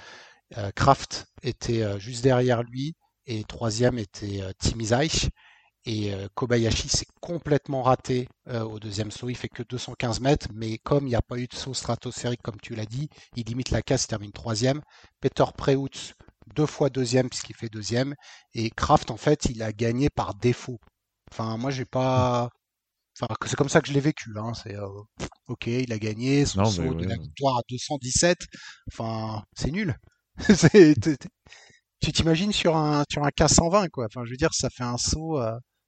[0.58, 5.30] Euh, Kraft était euh, juste derrière lui et troisième était euh, Tim Isaich.
[5.86, 9.30] Et euh, Kobayashi s'est complètement raté euh, au deuxième saut.
[9.30, 12.42] Il fait que 215 mètres, mais comme il n'y a pas eu de saut stratosphérique,
[12.42, 14.82] comme tu l'as dit, il limite la casse, il termine troisième.
[15.22, 16.14] Peter Preutz,
[16.56, 18.16] deux fois deuxième, puisqu'il fait deuxième.
[18.54, 20.80] Et Kraft, en fait, il a gagné par défaut.
[21.32, 22.50] Enfin, moi, j'ai pas.
[23.22, 24.32] Enfin, c'est comme ça que je l'ai vécu.
[24.38, 24.54] Hein.
[24.54, 24.88] C'est euh,
[25.48, 28.38] ok, il a gagné son Non, saut de la victoire à 217.
[28.92, 29.96] Enfin, c'est nul.
[32.02, 34.06] Tu t'imagines sur un sur un K120 quoi.
[34.06, 35.38] Enfin, je veux dire, ça fait un saut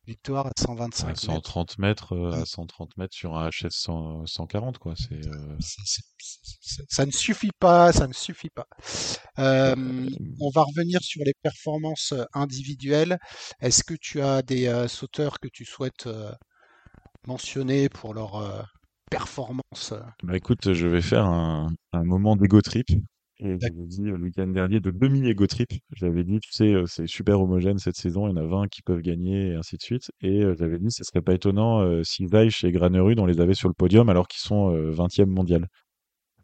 [0.06, 1.20] victoire à À 125 mètres.
[1.20, 4.94] 130 mètres, euh, à 130 mètres sur un HS 100 140 quoi.
[4.98, 8.68] C'est euh, C'est- Ça ne suffit pas, ça ne suffit pas.
[9.40, 10.10] Euh,
[10.40, 13.18] on va revenir sur les performances individuelles.
[13.60, 16.08] Est-ce que tu as des sauteurs que tu souhaites
[17.28, 18.68] mentionner pour leur
[19.10, 19.94] performance?
[20.24, 22.88] Bah écoute, je vais faire un, un moment d'ego trip.
[23.44, 25.70] Et j'avais dit euh, le week-end dernier de demi-ego trip.
[25.96, 28.68] J'avais dit, tu sais, euh, c'est super homogène cette saison, il y en a 20
[28.68, 30.12] qui peuvent gagner et ainsi de suite.
[30.22, 33.42] Et euh, j'avais dit, ce serait pas étonnant euh, si Zeich et Granerud, on les
[33.42, 35.68] avait sur le podium alors qu'ils sont euh, 20e mondial.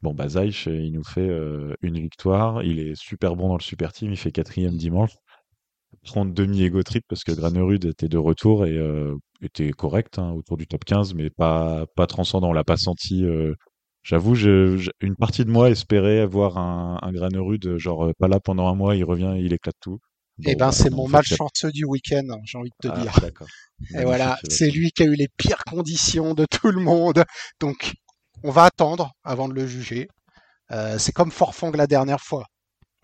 [0.01, 3.57] Bon, bah Zeich, euh, il nous fait euh, une victoire, il est super bon dans
[3.57, 5.13] le super team, il fait quatrième dimanche.
[6.03, 8.77] Prendre demi-ego trip parce que Granerud était de retour et
[9.41, 12.49] était correct hein, autour du top 15, mais pas, pas transcendant.
[12.49, 13.25] On l'a pas senti.
[14.07, 18.69] J'avoue, une partie de moi espérait avoir un, un Granerud, genre euh, pas là pendant
[18.69, 19.99] un mois, il revient, il éclate tout.
[20.45, 23.13] Eh ben, c'est mon malchanceux du week-end, hein, j'ai envie de te Ah, dire.
[23.99, 27.25] Et voilà, c'est lui qui a eu les pires conditions de tout le monde.
[27.59, 27.91] Donc,
[28.43, 30.07] on va attendre avant de le juger.
[30.71, 32.45] Euh, c'est comme Forfang la dernière fois.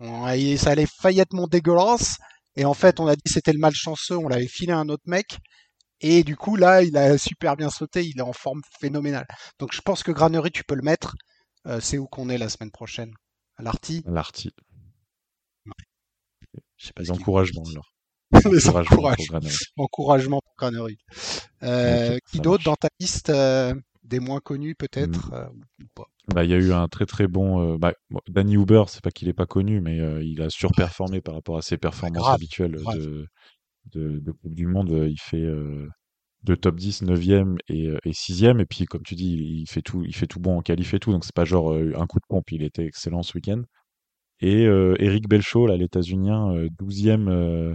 [0.00, 2.16] On a- ça allait failli être mon dégueulasse.
[2.56, 4.16] Et en fait, on a dit que c'était le malchanceux.
[4.16, 5.36] On l'avait filé à un autre mec.
[6.00, 8.04] Et du coup, là, il a super bien sauté.
[8.04, 9.26] Il est en forme phénoménale.
[9.58, 11.14] Donc, je pense que Granery, tu peux le mettre.
[11.66, 13.12] Euh, c'est où qu'on est la semaine prochaine?
[13.56, 14.02] À l'Arty?
[14.06, 14.50] L'arty.
[16.76, 17.90] Je sais pas Les encouragements, alors.
[18.52, 19.40] Les Encouragements.
[19.76, 20.98] Encouragement pour Granery.
[21.62, 25.94] Euh, qui d'autre dans ta liste euh, Des moins connus peut-être Hmm.
[26.28, 27.74] Bah, il y a eu un très très bon.
[27.74, 27.92] euh, bah,
[28.28, 31.58] Danny Huber, c'est pas qu'il est pas connu, mais euh, il a surperformé par rapport
[31.58, 32.98] à ses performances grave, habituelles grave.
[32.98, 33.26] de,
[33.92, 34.90] de, de Coupe du Monde.
[35.10, 35.88] Il fait euh,
[36.44, 38.60] de top 10, 9e et, euh, et 6e.
[38.60, 40.94] Et puis, comme tu dis, il, il fait tout, il fait tout bon en qualif
[40.94, 41.12] et tout.
[41.12, 42.52] Donc, c'est pas genre euh, un coup de pompe.
[42.52, 43.62] Il était excellent ce week-end.
[44.40, 47.74] Et euh, Eric Belchaud, là, l'États-Unien, euh, 12e, euh,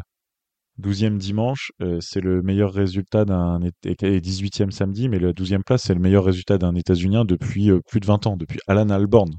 [0.77, 3.71] 12e dimanche, euh, c'est le meilleur résultat d'un et
[4.03, 7.99] et 18e samedi, mais la 12e place, c'est le meilleur résultat d'un États-Unien depuis plus
[8.01, 9.31] de 20 ans, depuis Alan Alborn.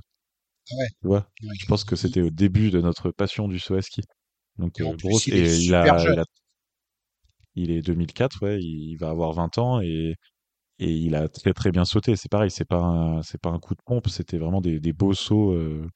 [0.73, 0.89] Ah ouais.
[1.03, 3.75] Tu vois, Ouais, je pense que il- c'était au début de notre passion du saut
[3.77, 4.03] à ski.
[4.59, 6.13] Donc, Et en plus, grosse, il est et il super a, jeune.
[6.13, 6.25] il a,
[7.55, 10.17] il est 2004, ouais, il va avoir 20 ans et,
[10.79, 12.17] et il a très très bien sauté.
[12.17, 15.15] C'est pareil, c'est pas c'est pas un coup de pompe, c'était vraiment des, des beaux
[15.15, 15.87] sauts euh,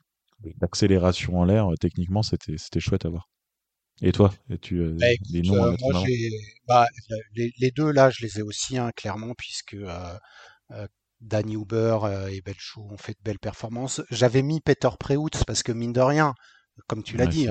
[0.60, 1.68] d'accélération en l'air.
[1.80, 3.28] Techniquement, c'était, c'était chouette à voir.
[4.02, 5.06] Et toi et tu, euh, Bah,
[5.44, 6.04] noms euh, moi
[6.66, 6.86] bah,
[7.36, 9.76] les, les deux là, je les ai aussi hein, clairement puisque
[11.20, 11.98] Danny Huber
[12.30, 14.02] et Belchou ont fait de belles performances.
[14.10, 16.34] J'avais mis Peter Preutz parce que mine de rien,
[16.86, 17.48] comme tu l'as Ouais, dit.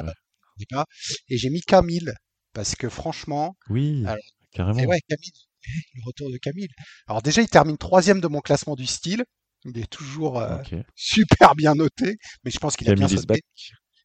[1.30, 2.12] Et j'ai mis Camille
[2.54, 4.84] parce que franchement, Oui, alors, et carrément.
[4.84, 5.32] ouais, Camille,
[5.96, 6.68] le retour de Camille.
[7.08, 9.24] Alors déjà, il termine troisième de mon classement du style.
[9.66, 10.58] Il est toujours euh,
[10.96, 13.18] super bien noté, mais je pense qu'il a bien back.
[13.20, 13.42] sauté.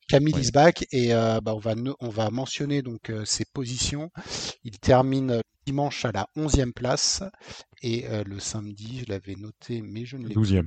[0.08, 0.40] Camille Ouais.
[0.42, 4.08] is back et euh, bah, on va on va mentionner donc euh, ses positions.
[4.64, 7.22] Il termine dimanche à la 11e place
[7.82, 10.42] et le samedi, je l'avais noté, mais je ne l'ai plus.
[10.54, 10.64] 12e.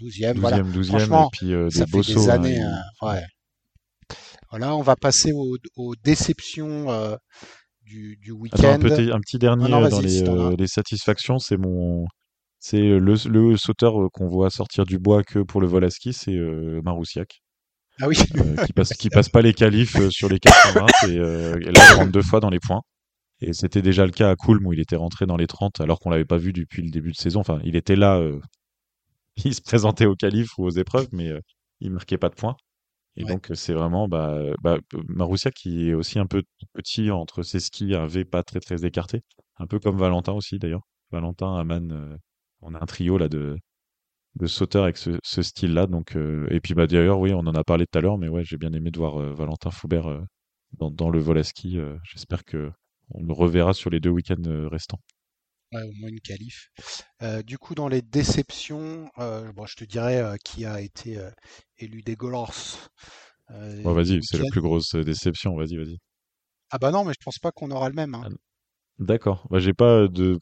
[0.00, 0.58] 12e, voilà.
[0.58, 2.60] 12e, 12e, et puis ça fait des hein, années.
[2.60, 3.22] euh, ouais.
[4.56, 7.16] Voilà, on va passer aux, aux déceptions euh,
[7.82, 9.12] du, du Attends, un week-end.
[9.12, 12.06] un petit dernier non, euh, dans les, euh, les satisfactions, c'est mon,
[12.60, 16.12] c'est le, le sauteur qu'on voit sortir du bois que pour le vol à ski,
[16.12, 17.42] c'est euh, Maroussiak,
[18.00, 21.18] Ah oui, qui passe, qui passe pas les qualifs sur les 420 et, et
[21.72, 22.82] là il rentre deux fois dans les points.
[23.40, 25.98] Et c'était déjà le cas à Coulm où il était rentré dans les 30 alors
[25.98, 27.40] qu'on l'avait pas vu depuis le début de saison.
[27.40, 28.22] Enfin, il était là,
[29.44, 31.32] il se présentait aux qualifs ou aux épreuves, mais
[31.80, 32.54] il marquait pas de points.
[33.16, 33.32] Et Ouais.
[33.32, 36.42] donc c'est vraiment bah, bah, Marussia qui est aussi un peu
[36.74, 39.22] petit entre ses skis, un V pas très très écarté,
[39.58, 40.82] un peu comme Valentin aussi d'ailleurs.
[41.12, 42.16] Valentin, Aman, euh,
[42.60, 43.56] on a un trio là de,
[44.36, 45.86] de sauteurs avec ce, ce style-là.
[45.86, 48.28] Donc euh, et puis bah d'ailleurs oui, on en a parlé tout à l'heure, mais
[48.28, 50.22] ouais j'ai bien aimé de voir euh, Valentin Foubert
[50.78, 51.78] dans, dans le vol à ski.
[52.04, 52.70] J'espère que
[53.10, 55.00] on le reverra sur les deux week-ends restants.
[55.74, 56.70] Ouais, au moins une qualif.
[57.22, 61.18] Euh, du coup, dans les déceptions, euh, bon, je te dirais euh, qui a été
[61.78, 62.54] élu des Golors
[63.84, 65.54] Ouais, du vas-y, c'est la plus grosse déception.
[65.56, 65.98] Vas-y, vas-y.
[66.68, 68.14] Ah bah non, mais je pense pas qu'on aura le même.
[68.14, 68.26] Hein.
[68.26, 68.34] Ah,
[69.00, 69.46] D'accord.
[69.50, 70.38] Bah j'ai pas de.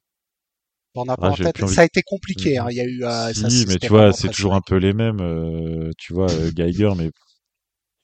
[0.94, 1.56] Pas Ah, en j'ai tête.
[1.56, 1.74] plus envie.
[1.74, 2.58] Ça a été compliqué.
[2.58, 2.66] Hein.
[2.70, 3.00] Il y a eu,
[3.34, 5.90] ça, Si, mais tu vois, c'est toujours un peu les mêmes.
[5.98, 7.10] tu vois, Geiger, mais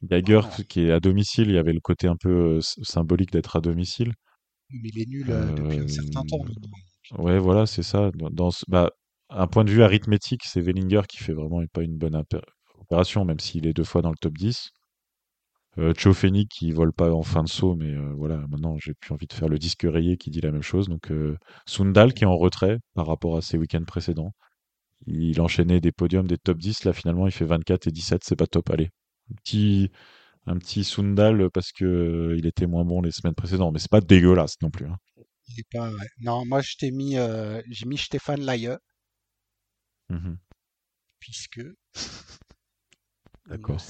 [0.03, 3.57] Geiger Oh, qui est à domicile, il y avait le côté un peu symbolique d'être
[3.57, 4.13] à domicile.
[4.71, 6.45] mais il est nul depuis un certain temps.
[7.17, 8.11] Ouais, voilà, c'est ça.
[8.15, 8.91] Dans, bah,
[9.31, 12.21] un point de vue arithmétique, c'est Wellinger qui fait vraiment pas une bonne
[12.81, 14.71] opération, même s'il est deux fois dans le top 10.
[15.79, 19.13] Euh, Tchouafeni qui vole pas en fin de saut, mais euh, voilà, maintenant j'ai plus
[19.15, 20.89] envie de faire le disque rayé qui dit la même chose.
[20.89, 24.33] Donc euh, Sundal qui est en retrait par rapport à ses week-ends précédents.
[25.07, 26.85] Il enchaînait des podiums, des top 10.
[26.85, 28.23] Là, finalement, il fait 24 et 17.
[28.25, 28.71] C'est pas top.
[28.71, 28.91] Allez.
[29.33, 29.91] Un petit,
[30.47, 33.73] un Sundal parce que euh, était moins bon les semaines précédentes.
[33.75, 34.87] Mais c'est pas dégueulasse non plus.
[34.87, 34.97] hein.
[35.49, 36.07] Il est pas, ouais.
[36.21, 38.79] Non, moi je t'ai mis, euh, j'ai mis Stéphane Laie,
[40.11, 40.39] Mhm.
[41.21, 41.61] puisque
[43.47, 43.81] D'accord.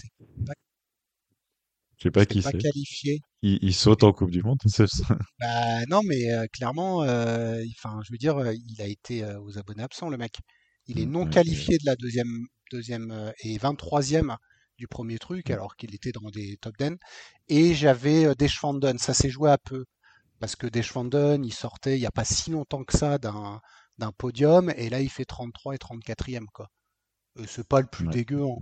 [1.98, 2.58] Je sais pas qui pas c'est.
[2.58, 3.20] qualifié.
[3.42, 4.60] Il, il saute en Coupe du Monde.
[4.66, 9.40] c'est ça Bah, non, mais euh, clairement, euh, je veux dire, il a été euh,
[9.40, 10.38] aux abonnés absents, le mec.
[10.86, 11.66] Il est Mm, non ouais, ouais.
[11.66, 14.36] qualifié de la deuxième, deuxième et 23e
[14.78, 15.52] du premier truc, Mm.
[15.52, 16.98] alors qu'il était dans des top 10.
[17.48, 18.98] Et j'avais euh, Deschwanden.
[18.98, 19.84] Ça s'est joué à peu.
[20.40, 23.60] Parce que Deschwanden, il sortait il n'y a pas si longtemps que ça d'un
[23.98, 26.68] d'un podium, et là, il fait 33 et 34e, quoi.
[27.38, 28.12] Euh, c'est pas le plus Ouais.
[28.12, 28.58] dégueu en,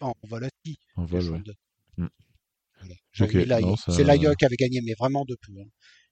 [0.00, 0.48] en vol
[0.96, 1.42] En vol, ouais.
[1.42, 1.54] Deschwanden.
[1.98, 2.06] Mm.
[3.18, 3.60] Voilà.
[3.60, 3.92] Non, ça.
[3.92, 5.52] C'est Laie qui avait gagné, mais vraiment de peu.
[5.60, 5.66] hein.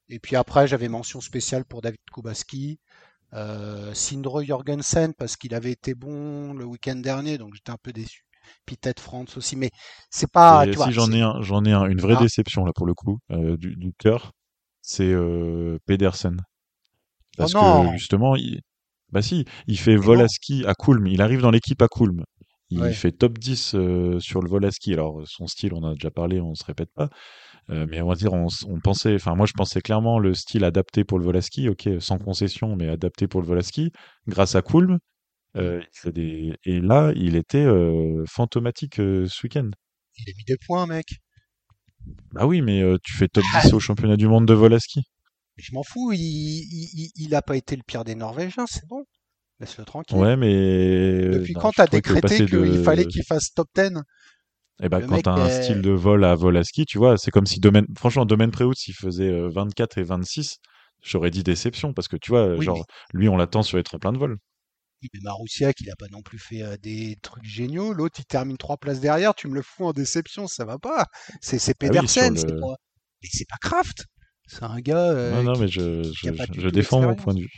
[0.08, 2.78] Et puis après, j'avais mention spéciale pour David Kubaski,
[3.34, 7.92] euh, Sindre Jorgensen, parce qu'il avait été bon le week-end dernier, donc j'étais un peu
[7.92, 8.24] déçu.
[8.66, 9.70] Puis Ted France aussi, mais
[10.10, 12.22] c'est pas, Et tu vois, si j'en ai un, j'en ai un, une vraie Ah.
[12.22, 14.32] déception là pour le coup, euh, du, du cœur,
[14.90, 16.36] c'est euh, Pedersen.
[16.40, 16.44] Oh
[17.38, 18.60] Parce que justement, il...
[19.12, 20.24] bah si, il fait vol non.
[20.24, 21.06] à ski à Kulm.
[21.06, 22.24] Il arrive dans l'équipe à Kulm.
[22.70, 22.92] Il Ouais.
[22.92, 24.92] fait top 10 euh, sur le vol à ski.
[24.92, 27.08] Alors son style, on a déjà parlé, on se répète pas.
[27.70, 28.48] Euh, mais on va dire, on,
[28.82, 31.88] pensait, enfin moi je pensais clairement le style adapté pour le vol à ski, ok,
[32.00, 33.92] sans concession, mais adapté pour le vol à ski,
[34.26, 34.98] grâce à Kulm.
[35.56, 36.54] Euh, des...
[36.64, 37.66] Et là, il était
[38.26, 39.70] fantomatique ce week-end.
[40.16, 41.06] il a mis des points, mec.
[42.32, 43.62] Bah oui, mais euh, tu fais top Ah.
[43.62, 45.02] 10 au championnat du monde de vol à ski.
[45.56, 49.04] Je m'en fous, il, il, il- a pas été le pire des Norvégiens, c'est bon.
[49.60, 50.16] Laisse-le tranquille.
[50.16, 53.92] Ouais, mais Depuis non, quand t'as décrété qu'il de- fallait qu'il fasse top 10
[54.82, 57.18] Eh ben, le quand t'as un style de vol à vol à ski, tu vois,
[57.18, 60.56] c'est comme si domaine, franchement, domaine préhaut, s'il faisait euh, 24 et 26,
[61.02, 64.12] j'aurais dit déception parce que tu vois, Oui, genre, lui, on l'attend sur les tremplins
[64.12, 64.38] de vol.
[65.02, 67.92] Mais Maroussiak, il a pas non plus fait euh, des trucs géniaux.
[67.94, 69.34] L'autre, il termine trois places derrière.
[69.34, 71.06] Tu me le fous en déception, ça va pas.
[71.40, 72.76] C'est c'est Ah oui, Pedersen, c'est le- pas.
[73.22, 74.06] Mais c'est pas Kraft.
[74.46, 77.34] C'est un gars euh, non, non, qui, mais je, qui- a je, défends mon point
[77.34, 77.52] de vue.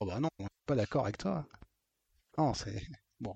[0.00, 1.46] Oh bah non, on n'est pas d'accord avec toi.
[2.38, 2.80] Non, c'est
[3.20, 3.34] bon.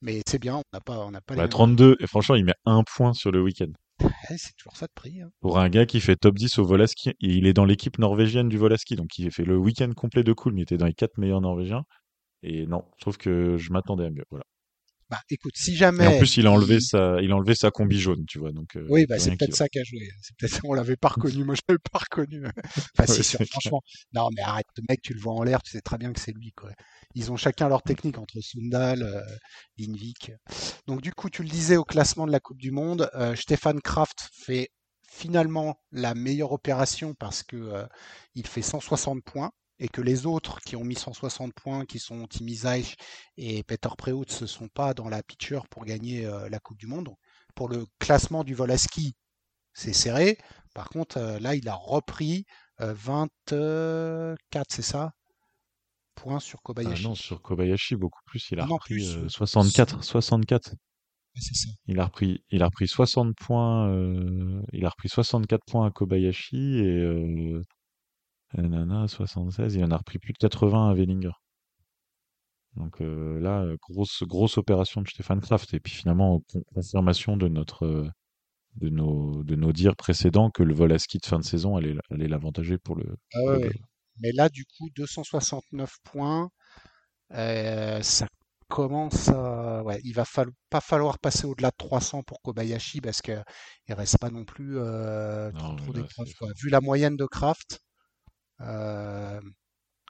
[0.00, 2.34] Mais c'est bien, on n'a pas, on n'a pas les Bah, mêmes- 32, et franchement,
[2.36, 3.70] il met un point sur le week-end.
[4.02, 5.20] Ouais, c'est toujours ça de prix.
[5.20, 5.30] hein.
[5.40, 7.64] Pour un gars qui fait top 10 au vol à ski, et il est dans
[7.64, 10.54] l'équipe norvégienne du vol à ski, donc il a fait le week-end complet de cool,
[10.54, 11.82] mais il était dans les quatre meilleurs norvégiens.
[12.42, 14.24] Et non, je trouve que je m'attendais à mieux.
[14.30, 14.44] Voilà.
[15.10, 17.54] Bah, écoute, si Et en jamais plus, il a enlevé il- sa, il a enlevé
[17.54, 18.50] sa combi jaune, tu vois.
[18.52, 20.08] Donc, euh, Oui, bah, c'est peut-être ça qui a joué.
[20.22, 21.44] C'est peut-être on l'avait pas reconnu.
[21.44, 22.42] Moi, je l'avais pas reconnu.
[22.98, 23.48] Enfin, c'est sûr, clair.
[23.50, 23.82] franchement.
[24.14, 26.20] Non, mais arrête, le mec, tu le vois en l'air, tu sais très bien que
[26.20, 26.70] c'est lui, quoi.
[27.14, 29.20] Ils ont chacun leur technique entre Sundal, euh,
[29.78, 30.32] Lindvik.
[30.86, 33.80] Donc, du coup, tu le disais au classement de la Coupe du Monde, euh, Stéphane
[33.82, 34.70] Kraft fait
[35.10, 37.86] finalement la meilleure opération parce que euh,
[38.34, 39.50] il fait 160 points
[39.82, 42.94] et que les autres qui ont mis 160 points, qui sont Tim Isaich
[43.36, 46.86] et Peter Prehout, ne sont pas dans la picture pour gagner euh, la Coupe du
[46.86, 47.10] Monde.
[47.56, 49.14] Pour le classement du vol à ski,
[49.74, 50.38] c'est serré.
[50.72, 52.44] Par contre, euh, là, il a repris
[52.80, 55.10] euh, 24, c'est ça
[56.14, 57.02] Points sur Ah Kobayashi.
[57.04, 58.50] non, sur Kobayashi, beaucoup plus.
[58.52, 60.70] Il a Non, repris plus, euh, euh, 64, 64.
[60.70, 60.76] Ouais,
[61.40, 61.68] c'est ça.
[61.86, 65.90] Il a repris, il a repris 60 points, euh, il a repris 64 points à
[65.90, 67.54] Kobayashi et
[68.58, 71.32] euh, nanana, 76, il en a repris plus de 80 à Wellinger.
[72.76, 77.36] Donc euh, là, euh, grosse grosse opération de Stéphane Kraft et puis finalement con- confirmation
[77.36, 78.08] de notre
[78.76, 81.76] de nos de nos dires précédents que le vol à ski de fin de saison
[81.76, 83.72] allait allait l'avantager pour le, Ah ouais, le ouais.
[84.20, 86.50] Mais là, du coup, 269 points,
[87.34, 88.28] euh, ça
[88.68, 89.82] commence à...
[89.84, 93.42] Ouais, il va fallo- pas falloir passer au-delà de 300 pour Kobayashi parce que
[93.88, 96.52] il reste pas non plus euh, trop, Non, trop mais là, d'épreuves.
[96.62, 97.80] Vu la moyenne de Kraft,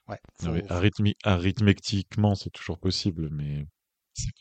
[0.09, 3.67] ouais, faut, arythmi- arithmétiquement, c'est toujours possible, mais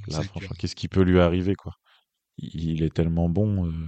[0.08, 1.74] là, franchement, qu'est-ce qui peut lui arriver, quoi?
[2.38, 3.67] Il est tellement bon.
[3.67, 3.88] euh,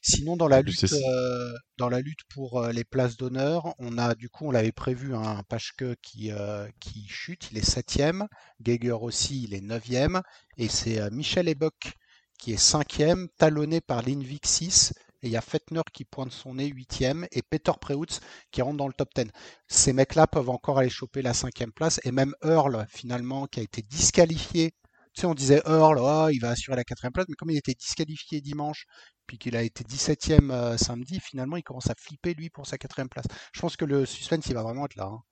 [0.00, 4.14] Sinon, dans la lutte, euh, dans la lutte pour euh, les places d'honneur, on a
[4.14, 8.26] du coup, on l'avait prévu, hein, un Paschke qui, euh, qui chute, il est septième,
[8.62, 10.22] Geiger aussi, il est neuvième,
[10.56, 11.94] et c'est euh, Michel Ebuck
[12.38, 14.92] qui est cinquième, talonné par Lindvik 6,
[15.26, 18.88] il y a Fettner qui pointe son nez huitième, et Peter Preutz qui rentre dans
[18.88, 19.30] le top 10.
[19.68, 23.62] Ces mecs-là peuvent encore aller choper la cinquième place, et même Earl, finalement, qui a
[23.62, 24.72] été disqualifié.
[25.14, 27.56] Tu sais, on disait Earl, oh, il va assurer la quatrième place, mais comme il
[27.58, 28.86] était disqualifié dimanche,
[29.26, 32.78] puis qu'il a été 17e euh, samedi, finalement, il commence à flipper, lui, pour sa
[32.78, 33.26] quatrième place.
[33.52, 35.06] Je pense que le suspense, il va vraiment être là.
[35.06, 35.22] hein.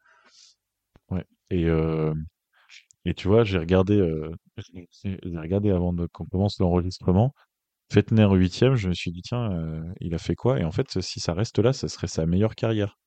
[1.10, 1.24] Ouais.
[1.50, 2.14] Et, euh,
[3.04, 4.30] et tu vois, j'ai regardé, euh,
[5.24, 7.34] regardé avant qu'on commence l'enregistrement.
[7.92, 10.58] Fettner huitième, je me suis dit, tiens, euh, il a fait quoi?
[10.60, 12.98] Et en fait, si ça reste là, ça serait sa meilleure carrière.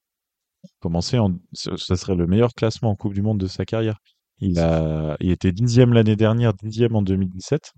[0.80, 4.00] Commencer en, ce ce serait le meilleur classement en Coupe du Monde de sa carrière.
[4.40, 7.74] Il a, il était dixième l'année dernière, dixième en 2017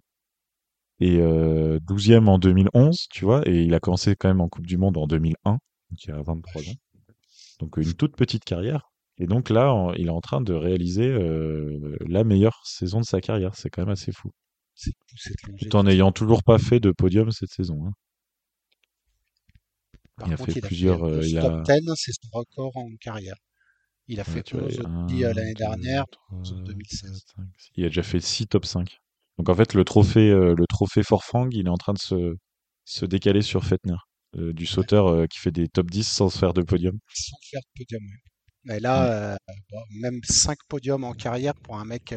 [0.99, 4.67] et euh, douzième en 2011, tu vois, et il a commencé quand même en Coupe
[4.67, 5.59] du Monde en 2001, donc
[6.03, 6.75] il a 23 ans.
[7.59, 8.89] Donc une toute petite carrière.
[9.17, 13.19] Et donc là, il est en train de réaliser euh, la meilleure saison de sa
[13.19, 13.55] carrière.
[13.55, 14.31] C'est quand même assez fou.
[15.59, 17.85] Tout en n'ayant toujours pas fait de podium cette saison.
[17.87, 17.91] hein.
[20.17, 21.03] Par Il a contre, fait il a plusieurs.
[21.03, 23.33] fait euh, 11 il top a, 10, c'est son record en carrière.
[24.07, 26.99] Il a ouais, fait tu vois, 11 un, aussi l'année dernière, trois, 11 en quatre,
[26.99, 27.23] 2016.
[27.35, 27.71] cinq, six.
[27.75, 28.99] Il a déjà fait 6 top 5.
[29.37, 32.35] Donc en fait, le trophée, euh, le trophée Forfang, il est en train de se,
[32.85, 33.95] se décaler sur Fettner.
[34.37, 36.97] euh, du Ouais, sauteur euh, qui fait des top 10 sans se faire de podium.
[37.13, 38.03] sans faire de podium.
[38.03, 38.17] ouais.
[38.65, 39.09] Mais Ouais.
[39.09, 39.37] là, euh,
[39.71, 42.13] bon, même 5 podiums en carrière pour un mec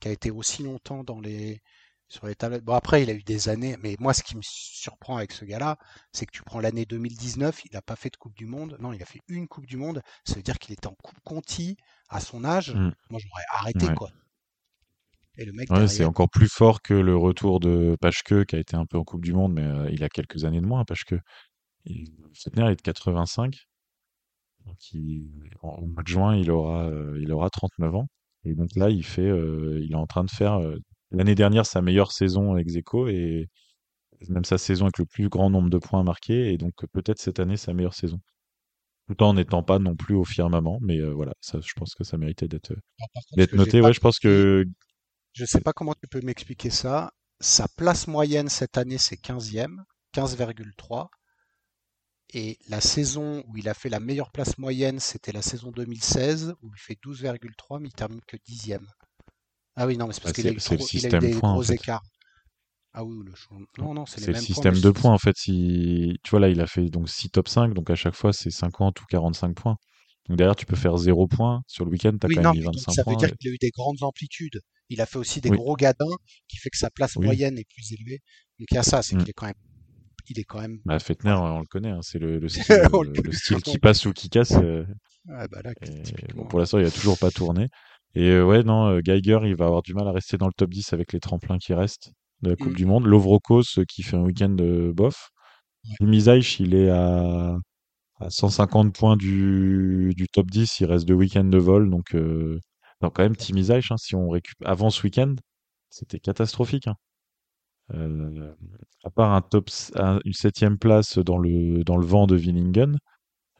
[0.00, 1.60] qui a été aussi longtemps dans les,
[2.08, 2.64] sur les tablettes.
[2.64, 5.44] Bon, après, il a eu des années, mais moi, ce qui me surprend avec ce
[5.44, 5.76] gars-là,
[6.12, 8.76] c'est que tu prends l'année 2019, il n'a pas fait de Coupe du Monde.
[8.80, 10.02] Non, il a fait une Coupe du Monde.
[10.24, 11.76] Ça veut dire qu'il était en Coupe Conti
[12.08, 12.74] à son âge.
[12.74, 12.92] Mm.
[13.10, 13.94] Moi, j'aurais arrêté, Ouais.
[13.94, 14.10] quoi.
[15.38, 18.56] Et le mec Ouais, c'est derrière, encore plus fort que le retour de Pachke qui
[18.56, 20.66] a été un peu en Coupe du Monde, mais euh, il a quelques années de
[20.66, 21.14] moins, Pachke.
[21.84, 23.56] Il- Fettner est de 85.
[24.64, 25.28] Donc il,
[25.62, 28.06] en, au mois de juin, il aura, euh, il aura 39 ans.
[28.44, 30.54] Et donc là, il fait, euh, il est en train de faire
[31.10, 33.48] l'année dernière sa meilleure saison ex aequo et
[34.28, 36.52] même sa saison avec le plus grand nombre de points marqués.
[36.52, 38.20] Et donc peut-être cette année sa meilleure saison.
[39.08, 42.02] Tout en n'étant pas non plus au firmament, mais euh, voilà, ça, je pense que
[42.02, 42.74] ça méritait d'être
[43.36, 43.80] j'ai noté.
[43.80, 44.64] pas Ouais, je pense que
[45.32, 47.12] je sais pas comment tu peux m'expliquer ça.
[47.40, 49.76] Sa place moyenne cette année, c'est 15e,
[50.14, 51.08] 15,3.
[52.34, 56.54] Et la saison où il a fait la meilleure place moyenne, c'était la saison 2016,
[56.62, 58.86] où il fait 12,3, mais il termine que 10e.
[59.76, 61.10] Ah oui, non, mais c'est parce bah, qu'il a eu c'est le trop, il a
[61.10, 61.76] eu système des point en gros fait.
[61.76, 62.02] écarts.
[62.94, 63.32] Ah oui, le.
[63.78, 65.36] Non, non, c'est le points, système je de points en fait.
[65.36, 68.32] Si tu vois là, il a fait donc 6 top 5, donc à chaque fois
[68.32, 69.76] c'est 50 ou 45 points.
[70.28, 71.62] Donc derrière, tu peux faire 0 points.
[71.66, 73.14] Sur le week-end, tu as oui, quand non, même mis mais donc 25 ça veut
[73.14, 73.16] points.
[73.16, 74.60] dire et- qu'il a eu des grandes amplitudes.
[74.88, 76.16] Il a fait aussi des Oui, gros gadins,
[76.48, 77.36] qui fait que sa place oui.
[77.36, 78.20] moyenne est plus élevée.
[78.58, 79.16] Donc il y a ça, c'est Mm.
[79.16, 79.54] qu'il est quand même,
[80.28, 83.20] il est quand même, Bah, Fettner, on le connaît, hein, c'est le, le style, le
[83.20, 84.52] le style qui passe ou qui casse.
[84.58, 84.86] euh,
[85.26, 87.68] Ouais, bah là, et bon, pour l'instant, il a toujours pas tourné.
[88.16, 90.52] Et euh, ouais, non, euh, Geiger, il va avoir du mal à rester dans le
[90.56, 92.12] top 10 avec les tremplins qui restent
[92.42, 92.76] de la Coupe Mm.
[92.76, 93.06] du Monde.
[93.06, 95.30] Lovrokos, euh, qui fait un week-end de bof.
[96.00, 96.06] Ouais.
[96.08, 97.56] Misaich, il est à,
[98.20, 100.80] à 150 points du, du top 10.
[100.80, 101.90] Il reste deux week-ends de vol.
[101.90, 102.60] Donc, euh,
[103.02, 105.34] non, quand même, Tim Isaich, hein, si on récupère avant ce week-end,
[105.90, 106.88] c'était catastrophique.
[106.88, 106.96] Hein.
[107.94, 108.52] Euh,
[109.04, 109.70] à part un top,
[110.24, 112.96] une septième place dans le dans le vent de Willingen,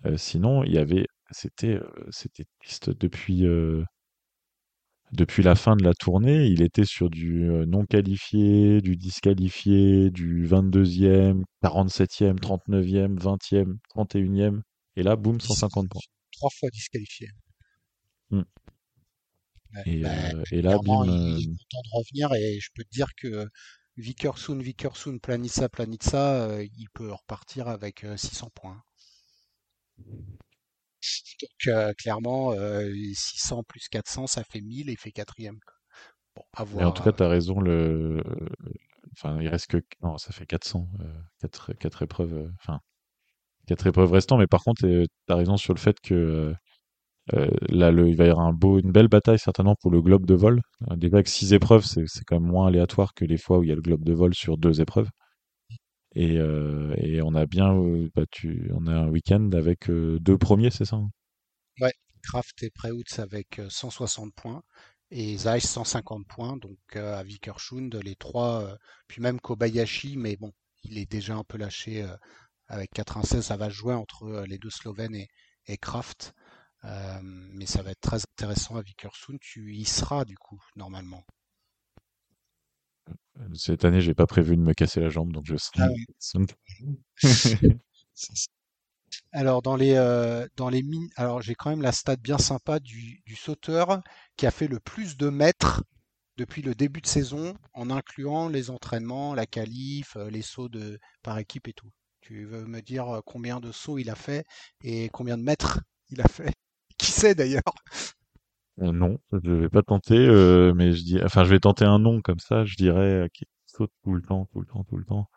[0.06, 1.80] euh, sinon il y avait, c'était
[2.10, 3.46] c'était triste depuis
[5.12, 6.46] depuis la fin de la tournée.
[6.46, 14.60] Il était sur du non qualifié, du disqualifié, du 22e, 47e, 39e, 20e, 31e.
[14.96, 16.00] Et là, boum, 150 points.
[16.32, 17.28] Trois fois disqualifié.
[18.30, 18.42] Mmh.
[19.84, 20.10] Et, bah,
[20.52, 21.06] et, là, boum.
[21.06, 23.46] Il, est content de revenir et je peux te dire que
[23.96, 28.82] Vickersoon, Vickersoon, Planitza, Planitza, il peut repartir avec 600 points.
[31.40, 32.52] Donc euh, clairement,
[33.14, 35.58] 600 plus 400, ça fait 1000 et il fait quatrième.
[36.34, 37.60] Bon, à voir, en tout cas, tu as raison.
[37.60, 38.22] Le...
[39.12, 39.78] Enfin, il reste que.
[40.02, 40.88] Non, ça fait 400.
[41.40, 42.50] 4, 4 épreuves.
[42.60, 42.80] Enfin,
[43.66, 44.38] 4 épreuves restant.
[44.38, 46.54] Mais par contre, tu as raison sur le fait que.
[47.68, 50.26] là, le, il va y avoir un beau, une belle bataille certainement pour le globe
[50.26, 50.60] de vol.
[50.96, 53.72] Déjà que 6 épreuves, c'est quand même moins aléatoire que les fois où il y
[53.72, 55.10] a le globe de vol sur 2 épreuves.
[56.14, 57.74] Et, et on a bien
[58.14, 61.10] battu, on a un week-end avec deux premiers, c'est ça hein?
[62.26, 64.62] Kraft et Preutz avec 160 points
[65.10, 66.56] et Zeiss 150 points.
[66.56, 68.76] Donc à Vickersund, les trois,
[69.08, 70.52] puis même Kobayashi, mais bon,
[70.84, 72.06] il est déjà un peu lâché
[72.68, 73.44] avec 96.
[73.44, 75.28] Ça va jouer entre les deux Slovènes et,
[75.66, 76.34] et Kraft.
[77.22, 79.38] mais ça va être très intéressant à Vickersund.
[79.40, 81.24] Tu y seras du coup, normalement.
[83.54, 85.84] Cette année, j'ai pas prévu de me casser la jambe, donc je serai.
[85.84, 85.88] Ah
[89.36, 92.80] alors dans les euh, dans les mines, alors j'ai quand même la stat bien sympa
[92.80, 94.00] du, du, sauteur
[94.36, 95.84] qui a fait le plus de mètres
[96.38, 100.98] depuis le début de saison, en incluant les entraînements, la qualif, euh, les sauts de
[101.22, 101.90] par équipe et tout.
[102.22, 104.44] Tu veux me dire euh, combien de sauts il a fait
[104.82, 106.52] et combien de mètres il a fait?
[106.98, 107.62] Qui sait d'ailleurs?
[108.78, 112.22] Non, je vais pas tenter, euh, mais je dis, enfin je vais tenter un nom
[112.22, 112.64] comme ça.
[112.64, 115.28] Je dirais qui saute tout le temps, tout le temps, tout le temps.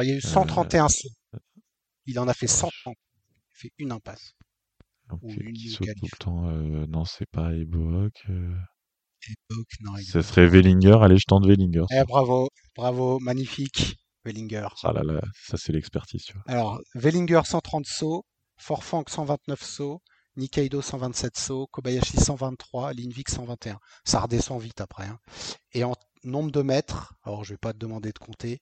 [0.00, 1.08] Il y a eu 131 sauts.
[2.06, 2.94] Il en a fait 130.
[2.94, 4.34] Il fait une impasse.
[5.08, 5.20] Donc,
[5.54, 6.48] qui saute tout le temps.
[6.48, 8.12] Euh, non, c'est pas Ebok.
[8.28, 8.54] Euh...
[9.82, 9.96] non.
[9.96, 10.98] Ce serait Wellinger.
[11.02, 11.84] Allez, je tente Wellinger.
[11.90, 14.68] Eh, bravo, bravo, magnifique, Wellinger.
[14.84, 16.26] Ah là là, ça c'est l'expertise.
[16.46, 18.24] Alors, Wellinger 130 sauts,
[18.56, 20.00] Forfang 129 sauts,
[20.36, 23.78] Nikaido 127 sauts, Kobayashi 123, Linvik 121.
[24.04, 25.06] Ça redescend vite après.
[25.06, 25.18] Hein.
[25.72, 28.60] Et en nombre de mètres, alors je vais pas te demander de compter,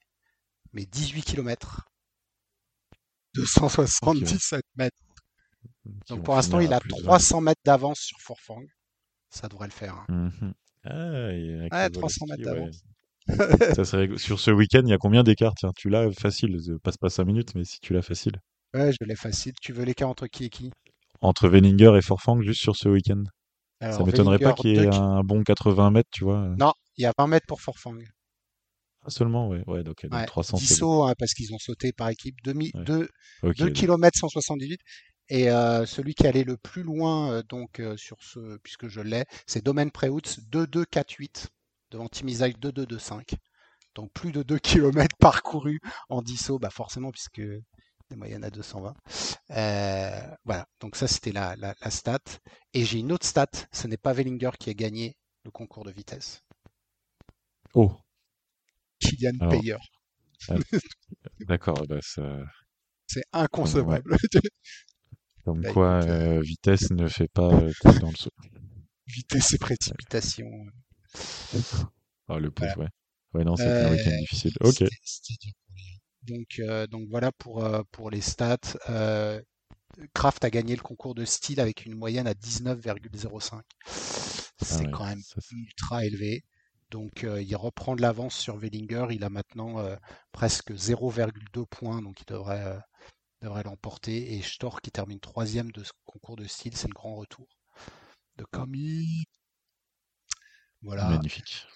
[0.72, 1.84] mais 18 km
[3.38, 4.96] 277 mètres.
[6.08, 8.62] Donc pour l'instant, il a 300 mètres d'avance sur Forfang.
[9.30, 9.94] Ça devrait le faire.
[9.94, 10.30] Hein.
[10.30, 10.52] Mmh
[10.84, 12.82] ah, ouais, 300 mètres d'avance.
[13.74, 14.08] ça serait...
[14.16, 15.52] Sur ce week-end, il y a combien d'écart?
[15.54, 16.56] Tiens, tu l'as facile.
[16.82, 18.36] Passe pas 5 minutes, mais si tu l'as facile.
[18.74, 19.52] Ouais, je l'ai facile.
[19.60, 20.70] Tu veux l'écart entre qui et qui?
[21.20, 23.24] Entre Veninger et Forfang, juste sur ce week-end.
[23.80, 26.48] ça m'étonnerait pas qu'il y ait un bon 80 mètres, tu vois.
[26.58, 27.98] Non, il y a 20 mètres pour Forfang.
[29.08, 29.62] Ah, seulement, ouais.
[29.66, 32.36] ouais donc, donc 300 10 sauts, hein, parce qu'ils ont sauté par équipe.
[32.44, 32.54] 2,
[32.84, 33.08] 2,
[33.42, 34.80] 2 km 178.
[35.30, 39.00] Et euh, celui qui allait le plus loin, euh, donc euh, sur ce, puisque je
[39.00, 41.48] l'ai, c'est Domaine Preutz 2248
[41.90, 43.34] devant Timizai 2225.
[43.94, 47.42] Donc plus de 2 km parcourus en 10 sauts, bah forcément puisque
[48.10, 48.94] les moyennes à 220.
[49.50, 52.20] Euh, voilà, donc ça c'était la, la, la, stat.
[52.72, 55.90] Et j'ai une autre stat, ce n'est pas Wellinger qui a gagné le concours de
[55.90, 56.42] vitesse.
[57.74, 57.92] Oh,
[58.98, 59.76] Kylian Payer.
[60.48, 60.54] Ah,
[61.48, 64.16] d'accord, bah c'est inconcevable.
[65.44, 68.30] Comme bah, quoi, euh, vitesse ne fait pas euh, tout dans le saut.
[69.06, 70.50] Vitesse et précipitation.
[72.28, 72.88] Ah, le pauvre, ouais.
[73.32, 74.52] Ouais, non, c'était un week-end difficile.
[74.60, 74.84] Ok.
[76.22, 78.58] Donc, euh, donc voilà pour, pour les stats.
[80.12, 83.62] Kraft a gagné le concours de style avec une moyenne à 19,05.
[84.60, 85.22] C'est ah quand même
[85.52, 86.44] ultra élevé.
[86.90, 89.08] Donc euh, il reprend de l'avance sur Wellinger.
[89.10, 89.96] Il a maintenant euh,
[90.32, 92.78] presque 0,2 points, donc il devrait, euh,
[93.42, 94.34] devrait l'emporter.
[94.34, 97.46] Et Storr qui termine troisième de ce concours de style, c'est le grand retour
[98.36, 99.24] de Camille.
[100.82, 101.08] Voilà.
[101.08, 101.66] Magnifique.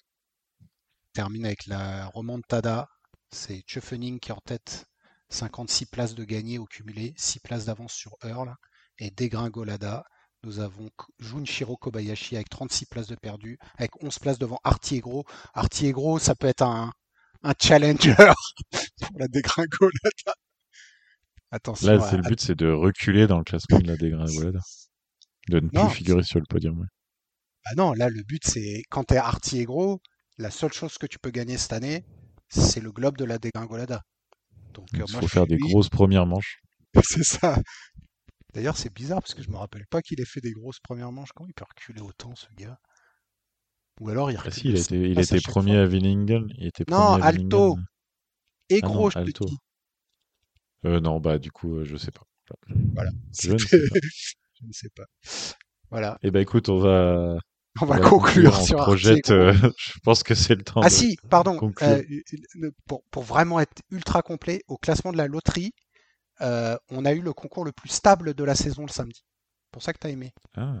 [1.13, 2.89] Termine avec la remontada.
[3.29, 4.85] C'est Tschöfening qui est en tête.
[5.29, 8.55] 56 places de gagné au cumulé, 6 places d'avance sur Earl.
[8.99, 10.05] Et Dégringolada
[10.43, 10.89] nous avons
[11.19, 15.25] Junshiro Kobayashi avec 36 places de perdu, avec 11 places devant Artiegro.
[15.53, 16.91] Artiegro, ça peut être un,
[17.43, 18.15] un challenger
[19.01, 20.35] pour la dégringolade.
[21.51, 21.87] Attention.
[21.87, 24.59] Là, c'est le but, c'est de reculer dans le classement de la dégringolade.
[25.49, 26.87] De ne plus figurer sur le podium.
[27.65, 30.01] Bah non, là, le but, c'est quand tu es Artiegro,
[30.37, 32.05] la seule chose que tu peux gagner cette année,
[32.49, 34.01] c'est le globe de la dégringolada.
[34.73, 36.59] Donc, il faut faire des grosses premières manches.
[37.03, 37.57] C'est ça.
[38.53, 41.11] D'ailleurs, c'est bizarre parce que je me rappelle pas qu'il ait fait des grosses premières
[41.11, 41.31] manches.
[41.33, 42.79] Comment il peut reculer autant, ce gars?
[43.99, 45.41] Ou alors il Ah recule si, il de a 5 été, il places à était
[45.41, 45.77] premier fois.
[45.77, 46.47] à Willingen.
[46.57, 47.77] Il était Non, premier Alto
[48.69, 49.47] et Ah non, gros Alto.
[49.47, 49.59] petit.
[50.85, 52.23] Euh, non, bah du coup, euh, je sais pas.
[52.95, 53.11] Voilà.
[53.39, 53.95] Je ne sais pas.
[54.61, 55.05] Je ne sais pas.
[55.91, 56.19] Voilà.
[56.23, 57.37] Eh ben écoute, on va,
[57.81, 58.55] On on va va conclure.
[58.55, 59.31] sur projette.
[59.31, 59.31] Gros.
[59.31, 61.59] euh, je pense que c'est le temps Ah de si, pardon.
[61.59, 61.99] conclure.
[62.61, 65.71] euh, pour, pour vraiment être ultra complet, au classement de la loterie,
[66.41, 69.23] euh, on a eu le concours le plus stable de la saison le samedi.
[69.23, 70.33] C'est pour ça que tu as aimé.
[70.55, 70.75] Ah,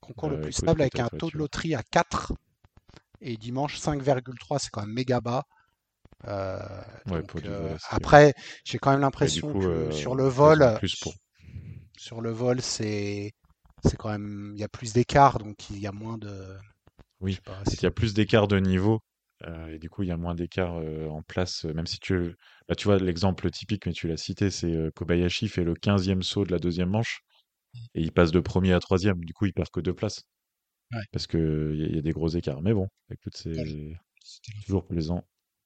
[0.00, 2.32] Concours le Bah, plus écoute, stable avec un taux de loterie à 4
[3.20, 5.44] et dimanche 5,3, c'est quand même méga bas.
[6.26, 6.58] Euh,
[7.06, 8.34] Ouais, donc, euh, après,
[8.64, 11.14] j'ai quand même l'impression que euh, sur le vol, plus pour.
[11.96, 13.32] sur le vol, c'est
[13.84, 16.56] c'est quand même il y a plus d'écart, donc il y a moins de.
[17.20, 17.38] Oui,
[17.72, 19.00] Il y a plus d'écart de niveau.
[19.46, 21.98] Euh, et du coup, il y a moins d'écart euh, en place, euh, même si
[21.98, 22.34] tu...
[22.68, 26.44] Bah, tu vois, l'exemple typique, mais tu l'as cité, c'est Kobayashi fait le 15e saut
[26.44, 27.20] de la deuxième manche,
[27.94, 29.24] et il passe de premier à troisième.
[29.24, 30.22] Du coup, il perd que deux places,
[30.92, 31.02] Ouais.
[31.12, 31.40] parce qu'il
[31.76, 32.62] y, a- y a des gros écarts.
[32.62, 33.54] Mais bon, écoute, c'est
[34.66, 35.24] toujours plaisant.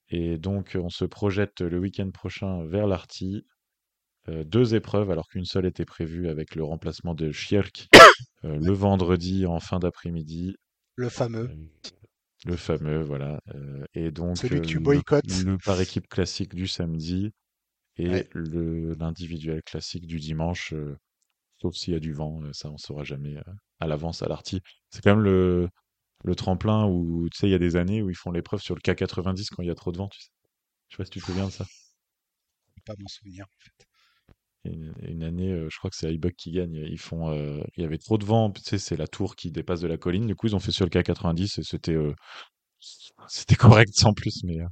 [0.09, 3.45] Et donc, on se projette le week-end prochain vers l'Arty.
[4.27, 7.89] Deux épreuves, alors qu'une seule était prévue avec le remplacement de Schierk
[8.43, 10.55] le vendredi en fin d'après-midi.
[10.97, 11.51] Le fameux.
[12.45, 13.41] Le fameux, voilà.
[13.55, 15.45] euh, et donc, Celui que tu euh, le, boycottes.
[15.45, 17.33] le par équipe classique du samedi
[17.99, 18.29] et Ouais.
[18.33, 20.99] le l'individuel classique du dimanche, euh,
[21.59, 23.43] sauf s'il y a du vent, ça on saura jamais euh,
[23.81, 24.63] à l'avance à l'arty.
[24.91, 25.69] C'est quand même le,
[26.25, 28.75] le tremplin où, tu sais, il y a des années où ils font l'épreuve sur
[28.77, 30.31] le K90 quand il y a trop de vent, tu sais.
[30.91, 31.67] Je sais pas si tu te souviens de ça.
[32.69, 33.88] Je peux pas m'en souvenir en fait.
[34.65, 36.75] Une, une année, euh, je crois que c'est iBuck qui gagne.
[36.75, 39.51] Ils font, euh, il y avait trop de vent, tu sais, c'est la tour qui
[39.51, 40.27] dépasse de la colline.
[40.27, 42.15] Du coup, ils ont fait sur le K90 et c'était, euh,
[43.29, 44.67] c'était correct sans plus, mais euh,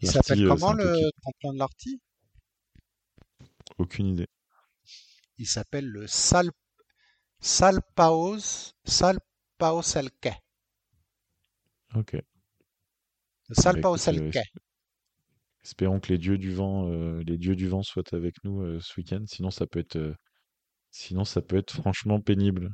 [0.00, 2.00] Il s'appelle euh, comment le tremplin de l'Arty?
[3.78, 4.26] Aucune idée.
[5.38, 6.50] Il s'appelle le Sal
[7.40, 10.32] Salpaos Salpaoselke.
[11.94, 12.16] Ok.
[13.48, 14.30] Le Bah, euh,
[15.66, 18.78] Espérons que les dieux du vent, euh, les dieux du vent soient avec nous euh,
[18.80, 19.24] ce week-end.
[19.26, 20.14] Sinon, ça peut être, euh,
[20.92, 22.70] sinon ça peut être franchement pénible.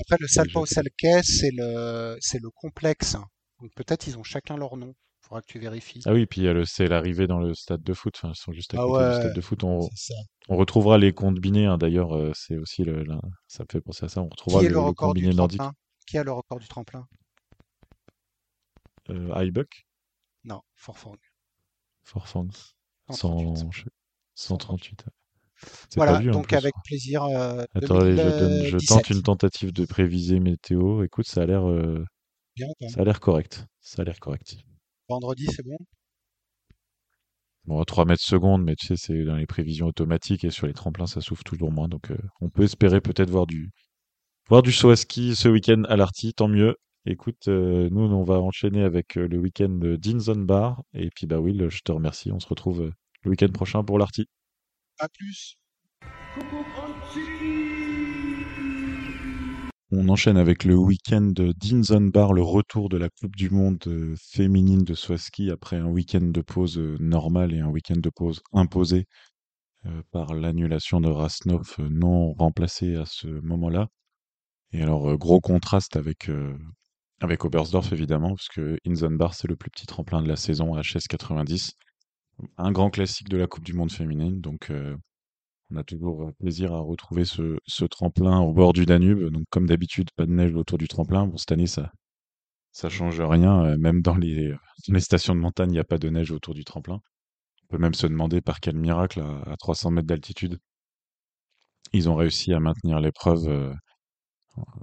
[0.00, 3.12] Après, le Déjà Salpaoselke, c'est le c'est le complexe.
[3.60, 4.94] Donc peut-être ils ont chacun leur nom.
[5.20, 6.02] Faudra que tu vérifies.
[6.06, 8.14] Ah oui, puis il y a le- c'est l'arrivée dans le stade de foot.
[8.16, 9.62] Enfin, ils sont juste à Ah côté du stade de foot.
[9.62, 9.88] On,
[10.48, 11.66] retrouvera les combinés.
[11.66, 13.04] hein, D'ailleurs, c'est aussi le,
[13.46, 14.20] ça me fait penser à ça.
[14.22, 15.60] On retrouvera Qui le, le record du nordique.
[15.60, 15.74] tremplin?
[16.06, 17.06] Qui a le record du tremplin?
[19.10, 19.86] Euh, Ibuck,
[20.44, 21.16] Non, Forfang.
[22.04, 22.48] Forfang,
[23.10, 23.56] 138.
[23.58, 23.90] 100, je sais-
[24.34, 25.04] 138.
[25.88, 26.56] C'est Voilà, vu donc plus.
[26.56, 27.22] avec plaisir.
[27.24, 28.88] euh, Attends, je, donne, je 2017.
[28.88, 31.02] tente une tentative de préviser météo.
[31.04, 32.04] Écoute, ça a l'air, euh,
[32.88, 33.66] ça a l'air correct.
[33.80, 34.56] Ça a l'air correct.
[35.08, 35.76] Vendredi, c'est bon?
[37.66, 40.66] Bon, à 3 mètres secondes, mais tu sais, c'est dans les prévisions automatiques et sur
[40.66, 41.88] les tremplins, ça souffle toujours moins.
[41.88, 43.70] Donc, euh, on peut espérer peut-être voir du,
[44.48, 46.76] voir du saut à ski ce week-end à l'Arty, tant mieux.
[47.06, 50.82] Écoute, euh, nous, on va enchaîner avec euh, le week-end d'Inzon Bar.
[50.94, 52.32] Et puis, bah, Will, je te remercie.
[52.32, 52.92] On se retrouve euh,
[53.24, 54.26] le week-end prochain pour l'Arty.
[54.98, 55.58] À plus.
[59.90, 63.84] On enchaîne avec le week-end d'Inzon Bar, le retour de la Coupe du Monde
[64.18, 69.04] féminine de Swaski après un week-end de pause normal et un week-end de pause imposé
[70.10, 73.88] par l'annulation de Rasnov non remplacé à ce moment-là.
[74.72, 76.28] Et alors, gros contraste avec,
[77.24, 80.74] avec Oberstdorf, évidemment, parce que Inzon Bar, c'est le plus petit tremplin de la saison
[80.74, 81.72] à HS90.
[82.58, 84.96] Un grand classique de la Coupe du Monde féminine, donc euh,
[85.70, 89.30] on a toujours euh, plaisir à retrouver ce, tremplin au bord du Danube.
[89.30, 91.26] Donc, comme d'habitude, pas de neige autour du tremplin.
[91.26, 91.92] Bon, cette année, ça
[92.72, 93.64] ça change rien.
[93.64, 96.30] euh, Même dans les, dans les stations de montagne, il n'y a pas de neige
[96.32, 97.00] autour du tremplin.
[97.64, 100.58] On peut même se demander par quel miracle, à, à 300 mètres d'altitude,
[101.94, 103.74] ils ont réussi à maintenir l'épreuve.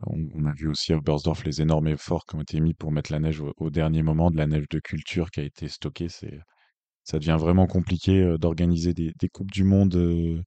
[0.07, 3.11] On, a vu aussi à Oberstdorf les énormes efforts qui ont été mis pour mettre
[3.11, 6.09] la neige au, dernier moment, de la neige de culture qui a été stockée.
[6.09, 6.39] C'est,
[7.03, 10.41] ça devient vraiment compliqué euh, d'organiser des, coupes du monde euh,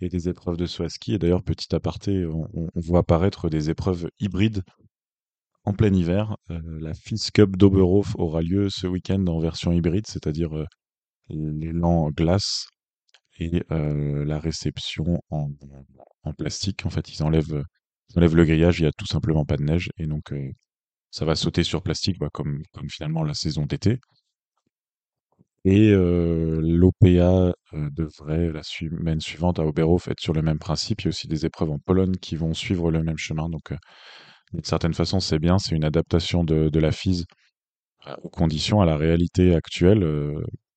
[0.00, 1.14] et des épreuves de saut à ski.
[1.14, 4.62] Et d'ailleurs, petit aparté, on, on- voit apparaître des épreuves hybrides
[5.64, 6.36] en plein hiver.
[6.50, 10.50] Euh, la FIS Cup d'Oberhof aura lieu ce week-end en version hybride, c'est-à-dire
[11.28, 12.66] l'élan glace
[13.38, 15.48] et la réception en,
[16.24, 16.84] en plastique.
[16.84, 17.64] En fait, ils enlèvent,
[18.14, 19.90] ils enlèvent le grillage, il n'y a tout simplement pas de neige.
[19.98, 20.50] Et donc, euh,
[21.12, 24.00] ça va sauter sur plastique, bah, comme, finalement la saison d'été.
[25.64, 27.06] Et euh, l'OPA
[27.74, 31.02] euh, devrait la semaine suivante à Oberhof être sur le même principe.
[31.02, 33.48] Il y a aussi des épreuves en Pologne qui vont suivre le même chemin.
[33.48, 33.76] Donc, euh,
[34.52, 35.58] d'une certaine façon, c'est bien.
[35.58, 37.24] C'est une adaptation de, la FIS
[38.06, 40.04] euh, aux conditions, à la réalité actuelle.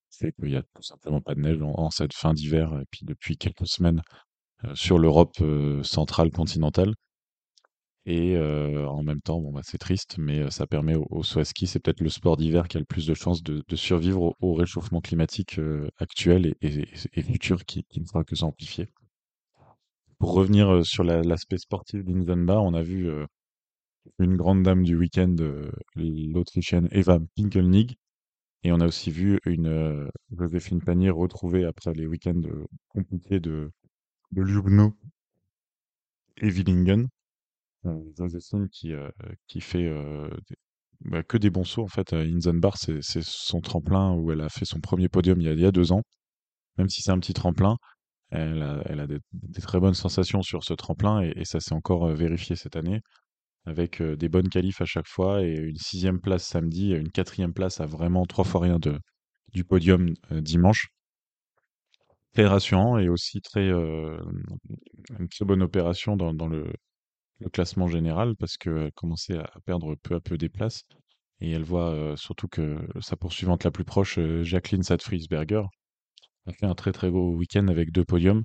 [0.10, 2.86] C'est qu'il n'y a tout simplement pas de neige en, en cette fin d'hiver et
[2.92, 4.02] puis depuis quelques semaines
[4.74, 5.36] sur l'Europe
[5.84, 6.94] centrale continentale.
[8.08, 12.02] Et en même temps, bon, bah, c'est triste, mais ça permet au, ski, c'est peut-être
[12.02, 15.60] le sport d'hiver qui a le plus de chances de, survivre au, réchauffement climatique
[15.98, 16.86] actuel et,
[17.24, 18.90] futur qui, ne fera que s'amplifier.
[20.20, 23.10] Pour revenir sur l'aspect sportif d'Inzenbar, on a vu
[24.20, 25.36] une grande dame du week-end,
[25.96, 27.98] l'Autrichienne Eva Pinkelnig,
[28.64, 32.42] et on a aussi vu une Joséphine Panier retrouvée après les week-ends
[32.90, 33.72] compliqués de,
[34.32, 34.96] de Ljubno
[36.38, 37.08] et Willingen.
[38.72, 38.94] Qui,
[39.48, 39.92] qui fait
[41.02, 42.14] bah, que des bons sauts en fait.
[42.14, 45.92] Inzenbar, c'est son tremplin où elle a fait son premier podium il y a, deux
[45.92, 46.02] ans.
[46.78, 47.78] Même si c'est un petit tremplin,
[48.32, 49.20] elle a, des,
[49.62, 53.02] très bonnes sensations sur ce tremplin et, et ça s'est encore vérifié cette année
[53.66, 57.82] avec des bonnes qualifs à chaque fois et une sixième place samedi, une quatrième place
[57.82, 59.00] à vraiment trois fois rien de,
[59.54, 60.88] du podium dimanche.
[62.34, 66.72] Très rassurant et aussi très une très bonne opération dans le,
[67.40, 70.84] le, classement général parce qu'elle commençait à perdre peu à peu des places
[71.42, 75.64] et elle voit surtout que sa poursuivante la plus proche, Jacqueline Sadfriesberger,
[76.48, 78.44] a fait un très très beau week-end avec deux podiums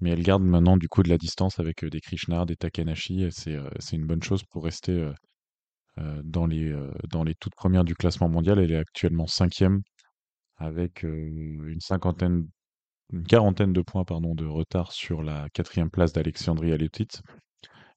[0.00, 3.28] mais elle garde maintenant du coup de la distance avec des Krishnar, des Takanashi.
[3.30, 5.10] C'est une bonne chose pour rester
[5.96, 6.74] dans, les,
[7.10, 8.58] dans les toutes premières du classement mondial.
[8.58, 9.82] Elle est actuellement cinquième
[10.56, 12.48] avec une cinquantaine,
[13.12, 17.08] une quarantaine de points pardon, de retard sur la quatrième place d'Alexandrie Aletit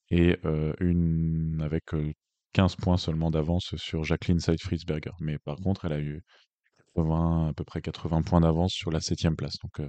[0.10, 0.38] et
[0.80, 1.84] une avec
[2.54, 5.12] 15 points seulement d'avance sur Jacqueline Seidfriesberger.
[5.20, 6.22] Mais par contre, elle a eu
[6.96, 9.58] 80, à peu près 80 points d'avance sur la septième place.
[9.62, 9.88] Donc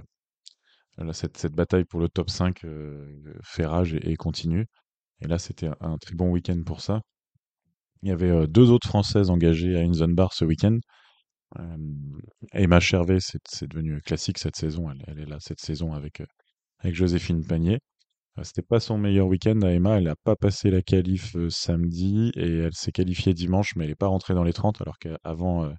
[1.13, 4.65] cette, cette, bataille pour le top 5 euh, fait rage et, continue.
[5.21, 7.01] Et là, c'était un, très bon week-end pour ça.
[8.01, 10.77] Il y avait deux autres Françaises engagées à Inzenbar ce week-end.
[12.53, 14.89] Emma Chervet, c'est devenu classique cette saison.
[15.07, 16.21] Elle, est là cette saison avec,
[16.79, 17.79] avec Joséphine Panier.
[18.43, 19.97] C'était pas son meilleur week-end à Emma.
[19.97, 23.95] Elle n'a pas passé la qualif samedi et elle s'est qualifiée dimanche, mais elle n'est
[23.95, 25.71] pas rentrée dans les 30 alors qu'avant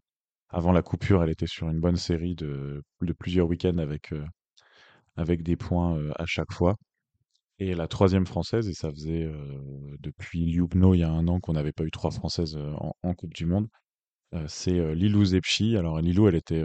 [0.49, 2.83] avant la coupure, elle était sur une bonne série de,
[3.19, 4.13] plusieurs week-ends avec
[5.17, 6.77] avec des points à chaque fois.
[7.59, 9.31] Et la troisième française, et ça faisait
[10.01, 12.59] depuis Ljubno il y a un an qu'on n'avait pas eu trois françaises
[13.03, 13.69] en, Coupe du Monde,
[14.49, 15.77] c'est Lilou Zepchi.
[15.77, 16.65] Alors Lilou, elle était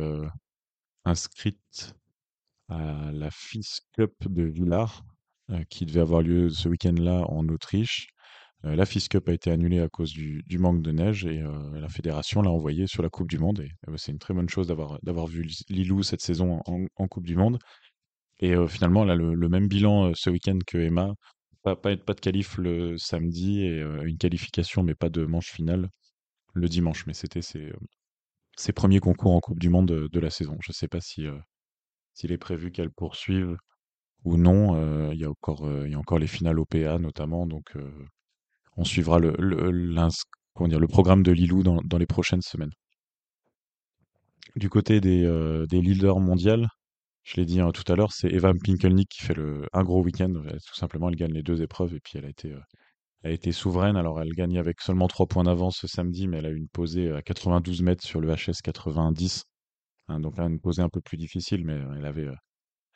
[1.04, 1.96] inscrite
[2.70, 5.04] à la FIS Cup de Villars,
[5.70, 8.08] qui devait avoir lieu ce week-end-là en Autriche.
[8.64, 11.44] la FIS Cup a été annulée à cause du, manque de neige et
[11.74, 13.60] la fédération l'a envoyée sur la Coupe du Monde.
[13.60, 17.60] Et, c'est une très bonne chose d'avoir vu Lilou cette saison en Coupe du Monde.
[18.40, 21.14] Et finalement, elle a le, même bilan ce week-end que Emma.
[21.64, 25.90] Pas, pas, pas de qualif le samedi et une qualification, mais pas de manche finale
[26.54, 27.06] le dimanche.
[27.08, 27.72] Mais c'était ses,
[28.74, 30.58] premiers concours en Coupe du Monde de, la saison.
[30.62, 31.28] Je ne sais pas si
[32.14, 33.58] s'il est prévu qu'elle poursuive
[34.26, 35.12] ou non.
[35.12, 37.48] Il y, a encore, il y a encore les finales OPA notamment.
[37.48, 37.74] Donc
[38.78, 39.94] on suivra le, le,
[40.68, 42.74] dire, le programme de Lilou dans, dans, les prochaines semaines.
[44.56, 45.24] Du côté des,
[45.70, 46.68] des leaders mondiales,
[47.26, 50.04] je l'ai dit hein, tout à l'heure, c'est Eva Pinkelnick qui fait le, un gros
[50.04, 50.32] week-end.
[50.32, 52.60] Tout simplement, elle gagne les deux épreuves et puis elle a été, euh,
[53.24, 53.98] elle a été souveraine.
[53.98, 56.70] Alors, elle gagne avec seulement 3 points d'avance ce samedi, mais elle a eu une
[56.70, 59.44] posée à 92 mètres sur le HS 90.
[60.08, 62.36] Hein, donc une posée un peu plus difficile, mais elle avait, euh,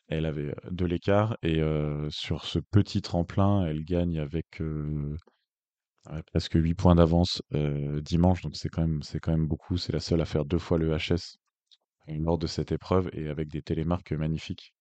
[0.09, 1.37] elle avait euh, de l'écart.
[1.43, 1.61] Et
[2.09, 4.61] sur ce petit tremplin, elle gagne avec
[6.27, 7.41] presque 8 points d'avance
[8.01, 8.41] dimanche.
[8.41, 9.77] Donc c'est quand, même, quand même beaucoup.
[9.77, 11.37] C'est la seule à faire deux fois le HS
[12.07, 14.73] lors de cette épreuve et avec des télémarques magnifiques.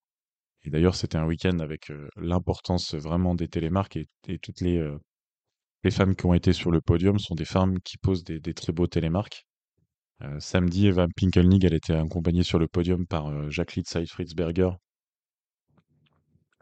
[0.63, 4.83] Et d'ailleurs, c'était un week-end avec l'importance vraiment des télémarques et, toutes les,
[5.83, 8.73] les femmes qui ont été sur le podium sont des femmes qui posent des, très
[8.73, 9.45] beaux télémarques.
[10.39, 13.85] samedi, Eva Pinkelnig, elle était accompagnée sur le podium par Jacqueline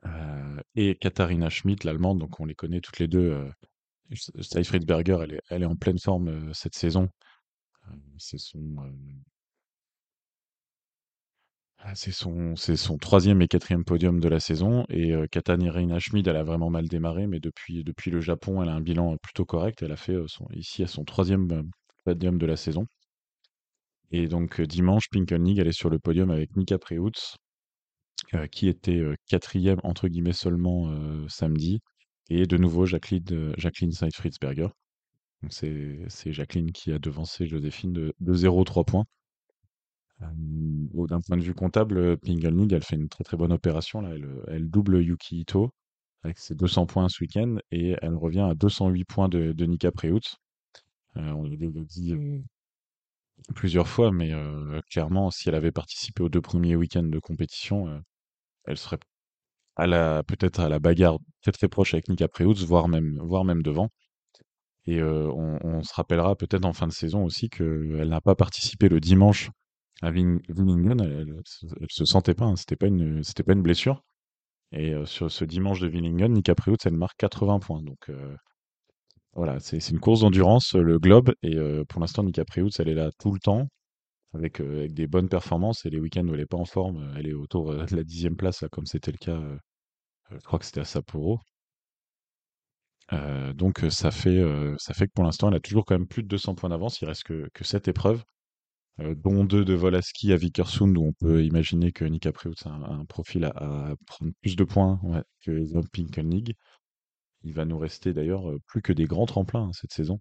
[0.08, 2.20] Seifritzberger et Katharina Schmidt, l'allemande.
[2.20, 3.52] Donc on les connaît toutes les deux.
[4.10, 7.10] Elle est, elle est en pleine forme cette saison.
[8.18, 8.76] C'est son
[11.80, 14.86] ah, c'est son, troisième et quatrième podium de la saison.
[14.90, 18.74] Et euh, Katharina Schmid, elle a vraiment mal démarré, mais depuis, le Japon, elle a
[18.74, 19.84] un bilan plutôt correct.
[19.84, 21.64] Elle a fait euh, ici son troisième euh,
[22.04, 22.88] podium de la saison.
[24.12, 27.36] Et donc dimanche, Pinkelnig, elle est sur le podium avec Mika Preutz,
[28.52, 30.90] qui était quatrième entre guillemets seulement
[31.30, 31.80] samedi.
[32.30, 34.68] Et de nouveau Jacqueline, Jacqueline Seifritzberger.
[35.50, 39.06] C'est, c'est Jacqueline qui a devancé Joséphine de, de 0,3 points.
[40.20, 44.02] D'un point de vue comptable, Pingelnig, elle fait une très très bonne opération.
[44.02, 44.10] Là.
[44.14, 45.72] Elle, elle double Yuki Ito
[46.24, 49.92] avec ses 200 points ce week-end et elle revient à 208 points de, de Nika
[49.92, 50.38] Preutz.
[51.18, 52.40] Euh, on l'a dit euh,
[53.56, 58.02] plusieurs fois, mais euh, clairement, si elle avait participé aux deux premiers week-ends de compétition,
[58.68, 59.00] elle serait
[59.76, 63.46] à la peut-être à la bagarre très très proche avec Nika Preutz, voire même voire
[63.46, 63.90] même devant.
[64.86, 68.88] Et on, on, se rappellera peut-être en fin de saison aussi qu'elle n'a pas participé
[68.90, 69.50] le dimanche
[70.02, 71.02] à Willingen.
[71.02, 71.36] Elle,
[71.82, 74.02] elle, se sentait pas, hein, c'était pas une, blessure.
[74.72, 77.84] Et sur ce dimanche de Willingen, Nika Preutz, elle marque 80 points.
[77.84, 78.10] Donc
[79.34, 81.34] voilà, c'est une course d'endurance, le globe.
[81.44, 81.58] Et
[81.90, 83.68] pour l'instant, Nika Preutz, elle est là tout le temps
[84.34, 85.86] avec, avec des bonnes performances.
[85.86, 88.36] Et les week-ends où elle n'est pas en forme, elle est autour de la dixième
[88.36, 89.42] place, là, comme c'était le cas,
[90.32, 91.40] je crois que c'était à Sapporo.
[93.14, 94.42] Euh, donc ça fait,
[94.78, 97.02] ça fait que pour l'instant, elle a toujours quand même plus de 200 points d'avance.
[97.02, 98.24] Il reste que, que 7 épreuves,
[99.00, 102.32] euh, dont 2 de vol à ski à Vikersund, où on peut imaginer que Nika
[102.32, 105.00] Preutz a un, profil à, prendre plus de points
[105.42, 106.56] que les Pinken League.
[107.44, 110.20] Il va nous rester d'ailleurs plus que des grands tremplins hein, cette saison,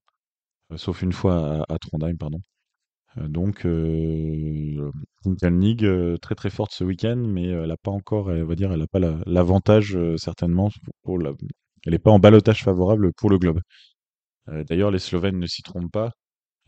[0.77, 2.41] sauf une fois à Trondheim, pardon.
[3.17, 4.91] Donc, euh,
[5.43, 5.89] League
[6.21, 8.87] très très forte ce week-end, mais elle n'a pas encore, elle va dire, elle n'a
[8.87, 10.71] pas l'avantage certainement
[11.03, 11.19] pour
[11.87, 13.61] elle n'est pas en balotage favorable pour le globe.
[14.49, 16.13] D'ailleurs, les Slovènes ne s'y trompent pas.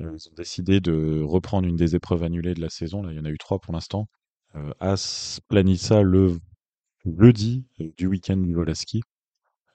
[0.01, 3.03] Ils ont décidé de reprendre une des épreuves annulées de la saison.
[3.03, 4.07] Là, il y en a eu trois pour l'instant.
[4.81, 6.39] As Planica le
[7.05, 9.03] jeudi du week-end du Volaski,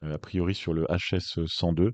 [0.01, 1.93] a priori sur le HS 102.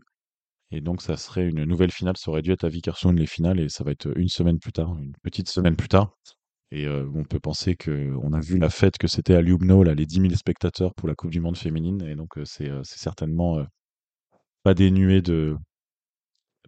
[0.72, 2.16] Et donc, ça serait une nouvelle finale.
[2.18, 4.72] Ça aurait dû être à Vikersund les finales et ça va être une semaine plus
[4.72, 6.12] tard, une petite semaine plus tard.
[6.72, 10.06] Et on peut penser qu'on a vu la fête que c'était à Ljubno, là, les
[10.06, 12.04] 10 000 spectateurs pour la Coupe du Monde féminine.
[12.04, 13.66] Et donc, c'est certainement
[14.64, 15.58] pas dénué de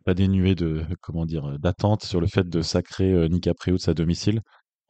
[0.03, 4.41] pas d'attente sur le fait de sacrer Nika Preutz à domicile.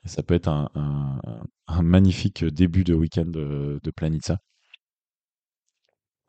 [0.05, 0.69] Et ça peut être un,
[1.67, 4.37] un, magnifique début de week-end de, de Planitza.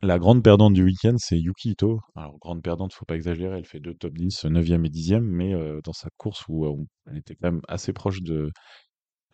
[0.03, 2.01] La grande perdante du week-end, c'est Yuki Ito.
[2.15, 5.53] Alors, grande perdante, faut pas exagérer, elle fait deux top 10, 9e et 10e, mais
[5.81, 8.51] dans sa course où elle était quand même assez proche de,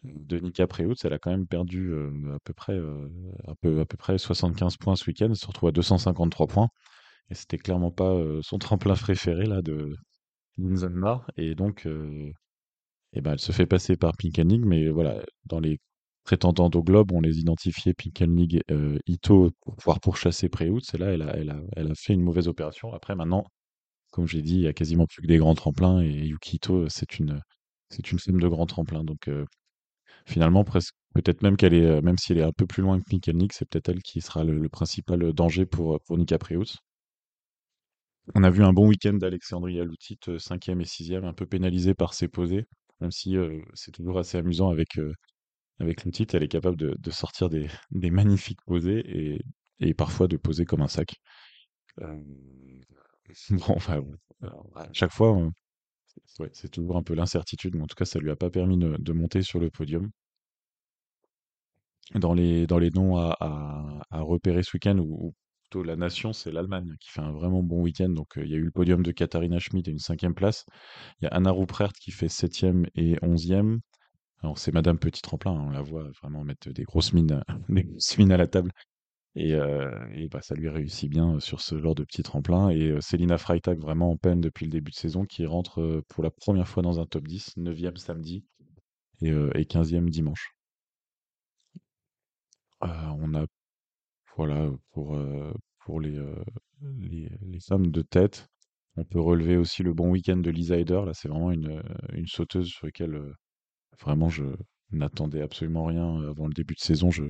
[0.03, 2.77] de Nika Preutz, elle a quand même perdu à, peu près,
[3.47, 6.67] à, peu, à peu près 75 points ce week-end, elle se retrouve à 253 points.
[7.31, 9.95] Et c'était clairement pas son tremplin préféré là, de
[10.59, 11.31] Linzenmar.
[11.35, 11.87] Et donc,
[13.13, 15.79] et ben, elle se fait passer par Pinkanig, mais voilà, dans les
[16.29, 20.93] prétendantes au globe, on les identifiait Pinkelnig, euh, Ito pour pouvoir pourchasser Preutz.
[20.93, 22.93] Et là, elle a, elle, a, elle a fait une mauvaise opération.
[22.93, 23.45] Après, maintenant,
[24.11, 26.01] comme j'ai dit, il y a quasiment plus que des grands tremplins.
[26.01, 27.41] Et Yuki Ito, c'est une,
[27.89, 29.03] c'est une femme de grands tremplins.
[29.03, 29.43] Donc, euh,
[30.27, 32.99] finalement, presque, peut-être même qu'elle est, euh, même si elle est un peu plus loin
[32.99, 36.77] que Pinkelnig, c'est peut-être elle qui sera le, principal danger pour, pour Nika Preutz.
[38.35, 42.13] On a vu un bon week-end d'Alexandria Loutit, 5e et 6e, un peu pénalisé par
[42.13, 42.65] ses posés,
[43.01, 43.35] même si
[43.73, 44.99] c'est toujours assez amusant avec
[45.79, 47.49] avec le titre, elle est capable de, sortir
[47.91, 49.41] des, magnifiques posés et,
[49.79, 51.15] et, parfois de poser comme un sac.
[52.01, 52.21] Euh,
[53.49, 54.03] bon, enfin,
[54.75, 55.37] à chaque fois,
[56.53, 59.13] c'est toujours un peu l'incertitude, mais en tout cas, ça lui a pas permis de,
[59.13, 60.09] monter sur le podium.
[62.15, 63.37] Dans les, dans les noms à,
[64.09, 67.81] à, repérer ce week-end, ou, plutôt la nation, c'est l'Allemagne qui fait un vraiment bon
[67.81, 68.09] week-end.
[68.09, 70.65] Donc, euh, il y a eu le podium de Katharina Schmidt et une cinquième place.
[71.21, 73.79] Il y a Anna Ruprecht qui fait septième et onzième.
[74.41, 78.31] Alors c'est Madame Petit Tremplin, hein, on la voit vraiment mettre des grosses mines, mines
[78.31, 78.71] à la table.
[79.35, 82.69] Et, euh, bah, ça lui réussit bien euh, sur ce genre de petit tremplin.
[82.69, 86.23] Et euh, Célina Freitag, vraiment en peine depuis le début de saison, qui rentre pour
[86.23, 88.45] la première fois dans un top 10, 9e samedi
[89.21, 90.53] et, et 15e dimanche.
[92.81, 93.45] on a,
[94.35, 96.17] voilà, pour, les,
[96.81, 98.47] les, les, femmes de tête,
[98.95, 101.01] on peut relever aussi le bon week-end de Lisa Eder.
[101.05, 103.33] Là, c'est vraiment une sauteuse sur laquelle
[104.01, 104.45] Vraiment, je
[104.91, 107.11] n'attendais absolument rien avant le début de saison.
[107.11, 107.23] Je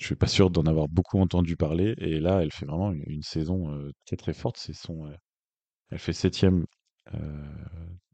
[0.00, 1.94] je suis pas sûr d'en avoir beaucoup entendu parler.
[1.98, 3.70] Et là, elle fait vraiment une, saison
[4.06, 4.56] très très forte.
[4.56, 5.06] C'est son,
[5.90, 6.64] elle fait septième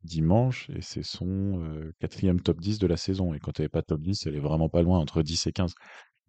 [0.02, 3.34] dimanche et c'est son quatrième top 10 de la saison.
[3.34, 5.52] Et quand elle n'est pas top 10, elle est vraiment pas loin, entre 10 et
[5.52, 5.74] 15.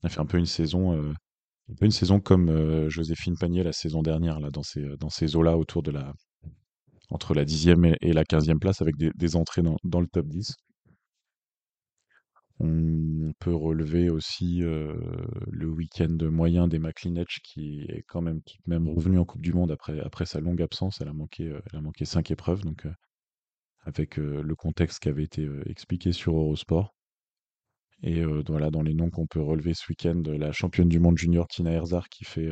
[0.04, 4.04] Elle fait un peu une saison, un peu une saison comme Joséphine Panier la saison
[4.04, 6.14] dernière, là, dans ces, dans eaux-là, autour de la,
[7.10, 10.28] entre la dixième et, la quinzième place, avec des, des entrées dans, dans, le top
[10.28, 10.54] 10.
[12.60, 18.90] On peut relever aussi le week-end moyen des McLinech qui est quand même, qui même
[18.90, 21.00] revenu en Coupe du Monde après, sa longue absence.
[21.02, 22.88] Elle a manqué, cinq épreuves, donc
[23.86, 26.96] avec le contexte qui avait été expliqué sur Eurosport.
[28.02, 31.48] Et voilà, dans les noms qu'on peut relever ce week-end, la championne du monde junior
[31.48, 32.50] Tina Herzar qui fait,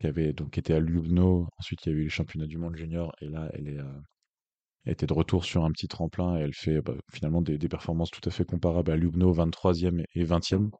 [0.00, 1.48] qui avait donc été à Lubno.
[1.58, 3.92] Ensuite, il y a eu les championnats du monde junior et là, elle est elle
[4.92, 8.26] était de retour sur un petit tremplin et elle fait bah, finalement des, performances tout
[8.26, 10.70] à fait comparables à Lubno, 23e et 20e.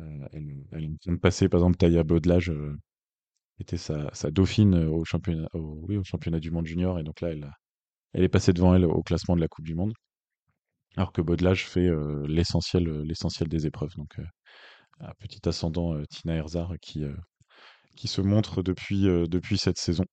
[0.00, 2.76] Euh, elle, elle vient de passer, par exemple, Taya Bodlage euh,
[3.60, 7.50] était sa, dauphine au championnat, oui, au championnat du monde junior, et donc là, elle,
[8.12, 9.92] elle est passée devant elle au classement de la Coupe du Monde.
[10.96, 13.94] Alors que Bodlage fait euh, l'essentiel, l'essentiel des épreuves.
[13.96, 14.16] Donc,
[15.00, 17.04] un petit ascendant Tina Herzar qui,
[17.96, 20.04] qui se montre depuis, depuis cette saison.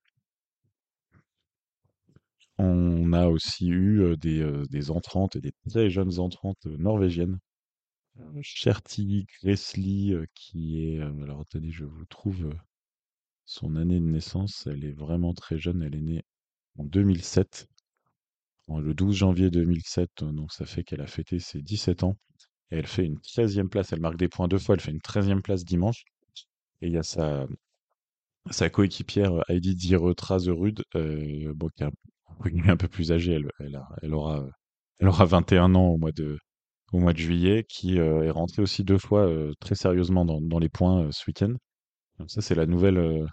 [2.62, 7.39] On a aussi eu des, des entrantes et des très jeunes entrantes norvégiennes.
[8.41, 10.99] Sherti Gressli, qui est.
[10.99, 12.53] alors attendez, je vous trouve
[13.45, 14.68] son année de naissance.
[14.68, 15.82] Elle est vraiment très jeune.
[15.84, 16.24] Elle est née
[16.78, 17.68] en 2007.
[18.80, 22.18] Le 12 janvier 2007, donc ça fait qu'elle a fêté ses 17 ans.
[22.72, 23.91] Et elle fait une 13e place.
[23.91, 24.76] Elle marque des points deux fois.
[24.76, 26.05] Elle fait une 13e place dimanche.
[26.82, 27.47] Et il y a sa,
[28.49, 31.84] sa coéquipière Heidi Dieretra-Zerud, euh, bon, qui
[32.67, 33.39] un, peu plus âgée.
[34.01, 34.45] Elle, aura,
[34.99, 36.37] elle aura 21 ans au mois de,
[37.15, 41.11] juillet, qui euh, est rentrée aussi deux fois euh, très sérieusement dans, les points euh,
[41.11, 41.53] ce week-end.
[42.27, 43.25] Ça, c'est la nouvelle,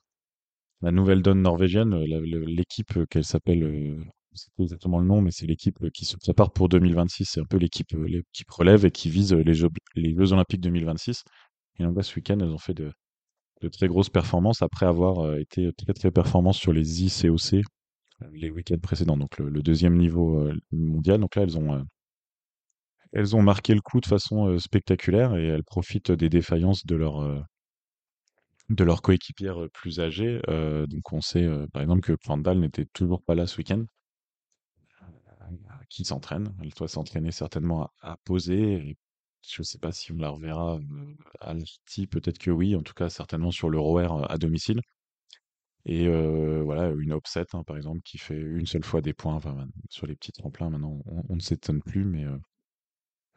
[0.81, 1.95] nouvelle donne norvégienne.
[1.95, 3.99] L'équipe qu'elle s'appelle
[4.35, 7.27] c'est pas exactement le nom, mais c'est l'équipe qui se prépare pour 2026.
[7.27, 9.69] C'est un peu l'équipe l'équipe relève et qui vise les Jeux,
[10.33, 11.23] Olympiques 2026.
[11.81, 12.93] Et donc là, ce week-end, elles ont fait de
[13.71, 17.63] très grosses performances après avoir été très très performantes sur les ICOC
[18.33, 21.21] les week-ends précédents, donc le, deuxième niveau mondial.
[21.21, 21.85] Donc là, elles ont
[23.13, 27.47] elles ont marqué le coup de façon spectaculaire et elles profitent des défaillances de leur
[28.69, 30.41] de leurs coéquipières plus âgées.
[30.89, 33.85] donc on sait par exemple que Vandal n'était toujours pas là ce week-end
[35.89, 36.55] qui s'entraîne?
[36.63, 38.97] Elle doit s'entraîner certainement à, poser.
[39.43, 40.79] je ne sais pas si on la reverra
[41.41, 44.81] à l'Alti, peut-être que oui, en tout cas certainement sur le ROR à domicile.
[45.89, 46.07] Et
[46.63, 49.41] voilà, une upset, hein, par exemple, qui fait une seule fois des points
[49.89, 50.69] sur les petits tremplins.
[50.69, 52.27] Maintenant, on, ne s'étonne plus, mais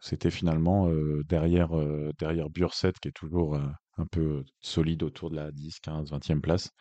[0.02, 0.92] c'était finalement
[1.30, 1.70] derrière,
[2.20, 6.72] derrière Burset, qui est toujours un peu solide autour de la 10, 15, 20e place.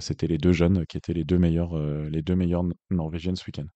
[0.00, 1.78] c'était les deux jeunes qui étaient les deux meilleurs,
[2.10, 3.66] les deux meilleurs norvégiennes ce week-end.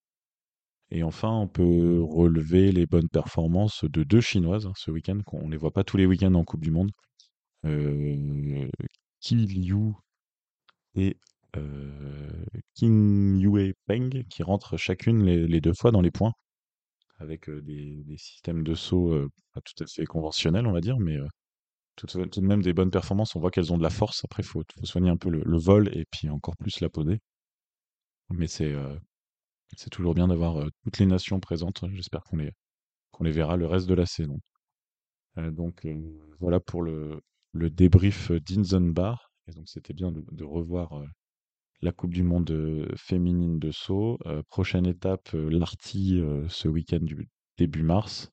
[0.91, 5.20] Et enfin, on peut relever les bonnes performances de deux Chinoises hein, ce week-end.
[5.32, 6.91] On ne les voit pas tous les week-ends en Coupe du Monde.
[9.20, 9.93] Qi Liu
[10.99, 11.16] et
[12.74, 16.32] King Yue Peng qui rentrent chacune les, deux fois dans les points
[17.18, 21.18] avec des, systèmes de saut pas tout à fait conventionnels, on va dire, mais
[21.96, 23.34] tout, de même des bonnes performances.
[23.34, 24.24] On voit qu'elles ont de la force.
[24.24, 27.20] Après, il faut, soigner un peu le, vol et puis encore plus la poser.
[28.30, 28.74] Mais c'est
[29.90, 31.84] toujours bien d'avoir toutes les nations présentes.
[31.92, 32.53] J'espère qu'on les,
[33.20, 34.38] les verra le reste de la saison.
[35.36, 35.86] donc
[36.38, 37.20] voilà pour le,
[37.53, 39.28] le débrief d'Inzenbar.
[39.49, 41.03] Et donc c'était bien de, revoir
[41.80, 44.18] la Coupe du Monde féminine de saut.
[44.51, 47.01] prochaine étape, l'Arty ce week-end
[47.57, 48.30] début mars.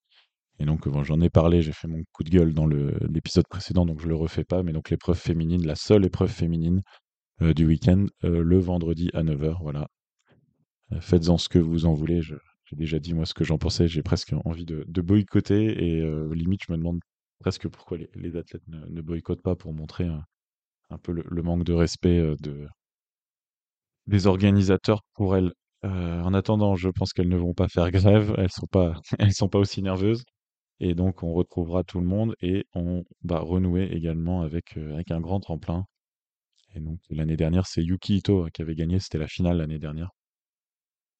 [0.59, 4.01] Et donc j'en ai parlé, j'ai fait mon coup de gueule dans l'épisode précédent, donc
[4.01, 4.61] je le refais pas.
[4.63, 6.81] Mais donc l'épreuve féminine, la seule épreuve féminine
[7.41, 9.57] du week-end, le vendredi à 9h.
[9.61, 9.87] Voilà,
[10.99, 12.21] faites-en ce que vous en voulez.
[12.21, 13.87] J'ai déjà dit moi ce que j'en pensais.
[13.87, 16.01] J'ai presque envie de, boycotter et
[16.33, 16.99] limite je me demande
[17.39, 20.09] presque pourquoi les, athlètes ne, boycottent pas pour montrer
[21.01, 22.67] peu le, manque de respect euh, de,
[24.07, 25.53] des organisateurs pour elles.
[25.83, 28.33] en attendant, je pense qu'elles ne vont pas faire grève.
[28.37, 30.23] Elles sont pas, elles sont pas aussi nerveuses.
[30.79, 35.21] Et donc on retrouvera tout le monde et on va renouer également avec, avec un
[35.21, 35.85] grand tremplin.
[36.75, 38.99] Et donc l'année dernière, c'est Yuki Ito hein, qui avait gagné.
[38.99, 40.09] C'était la finale l'année dernière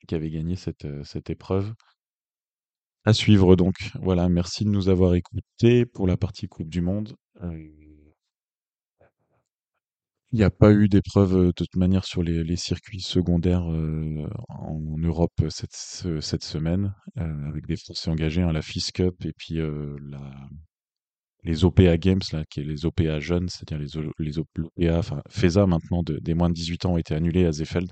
[0.08, 1.74] qui avait gagné cette, cette épreuve.
[3.06, 3.76] À suivre donc.
[4.02, 7.16] Voilà, merci de nous avoir écoutés pour la partie Coupe du Monde.
[10.36, 15.32] Il n'y a pas eu d'épreuve de toute manière sur les, circuits secondaires en Europe
[15.48, 15.72] cette,
[16.20, 20.50] cette semaine, avec des Français engagés, hein, la FIS Cup et puis la,
[21.46, 23.80] les OPA Games, là, qui est les OPA jeunes, c'est-à-dire
[24.20, 27.54] les, OPA, enfin FESA maintenant, de, des moins de 18 ans ont été annulés à
[27.54, 27.90] Zefeld.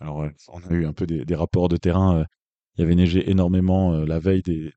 [0.00, 2.24] Alors, on a eu un peu des, rapports de terrain.
[2.78, 4.72] il y avait neigé énormément la veille des,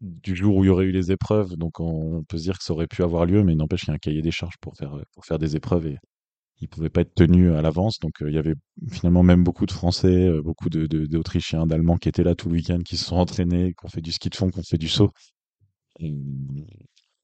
[0.00, 2.64] du jour où il y aurait eu les épreuves, donc on, peut se dire que
[2.64, 4.74] ça aurait pu avoir lieu, mais n'empêche qu'il y a un cahier des charges pour
[4.76, 5.98] faire, pour faire des épreuves et
[6.60, 7.98] il ne pouvait pas être tenu à l'avance.
[8.00, 8.54] Donc il y avait
[8.90, 12.96] finalement même beaucoup de Français, beaucoup d'Autrichiens, d'Allemands qui étaient là tout le week-end, qui
[12.96, 15.10] se sont entraînés, qui ont fait du ski de fond, qui ont fait du saut.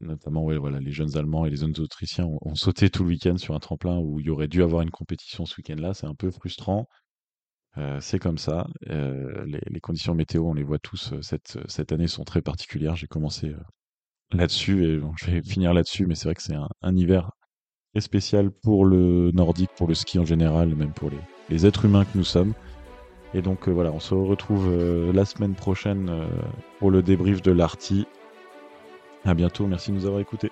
[0.01, 3.11] notamment, ouais, voilà, les jeunes Allemands et les jeunes Autrichiens ont, ont sauté tout le
[3.11, 5.95] week-end sur un tremplin où il y aurait dû avoir une compétition ce week-end-là.
[5.95, 6.89] C'est un peu frustrant.
[7.79, 8.67] Euh, c'est comme ça.
[8.91, 12.97] Euh, les, conditions météo, on les voit tous euh, cette, cette année, sont très particulières.
[12.97, 13.55] J'ai commencé
[14.33, 17.31] là-dessus et je vais finir là-dessus, mais c'est vrai que c'est un, hiver
[17.93, 21.19] très spécial pour le nordique, pour le ski en général, même pour les,
[21.51, 22.55] les êtres humains que nous sommes.
[23.35, 26.27] Et donc voilà, on se retrouve la semaine prochaine
[26.79, 28.07] pour le débrief de l'Arty.
[29.25, 30.51] À bientôt, merci de nous avoir écoutés.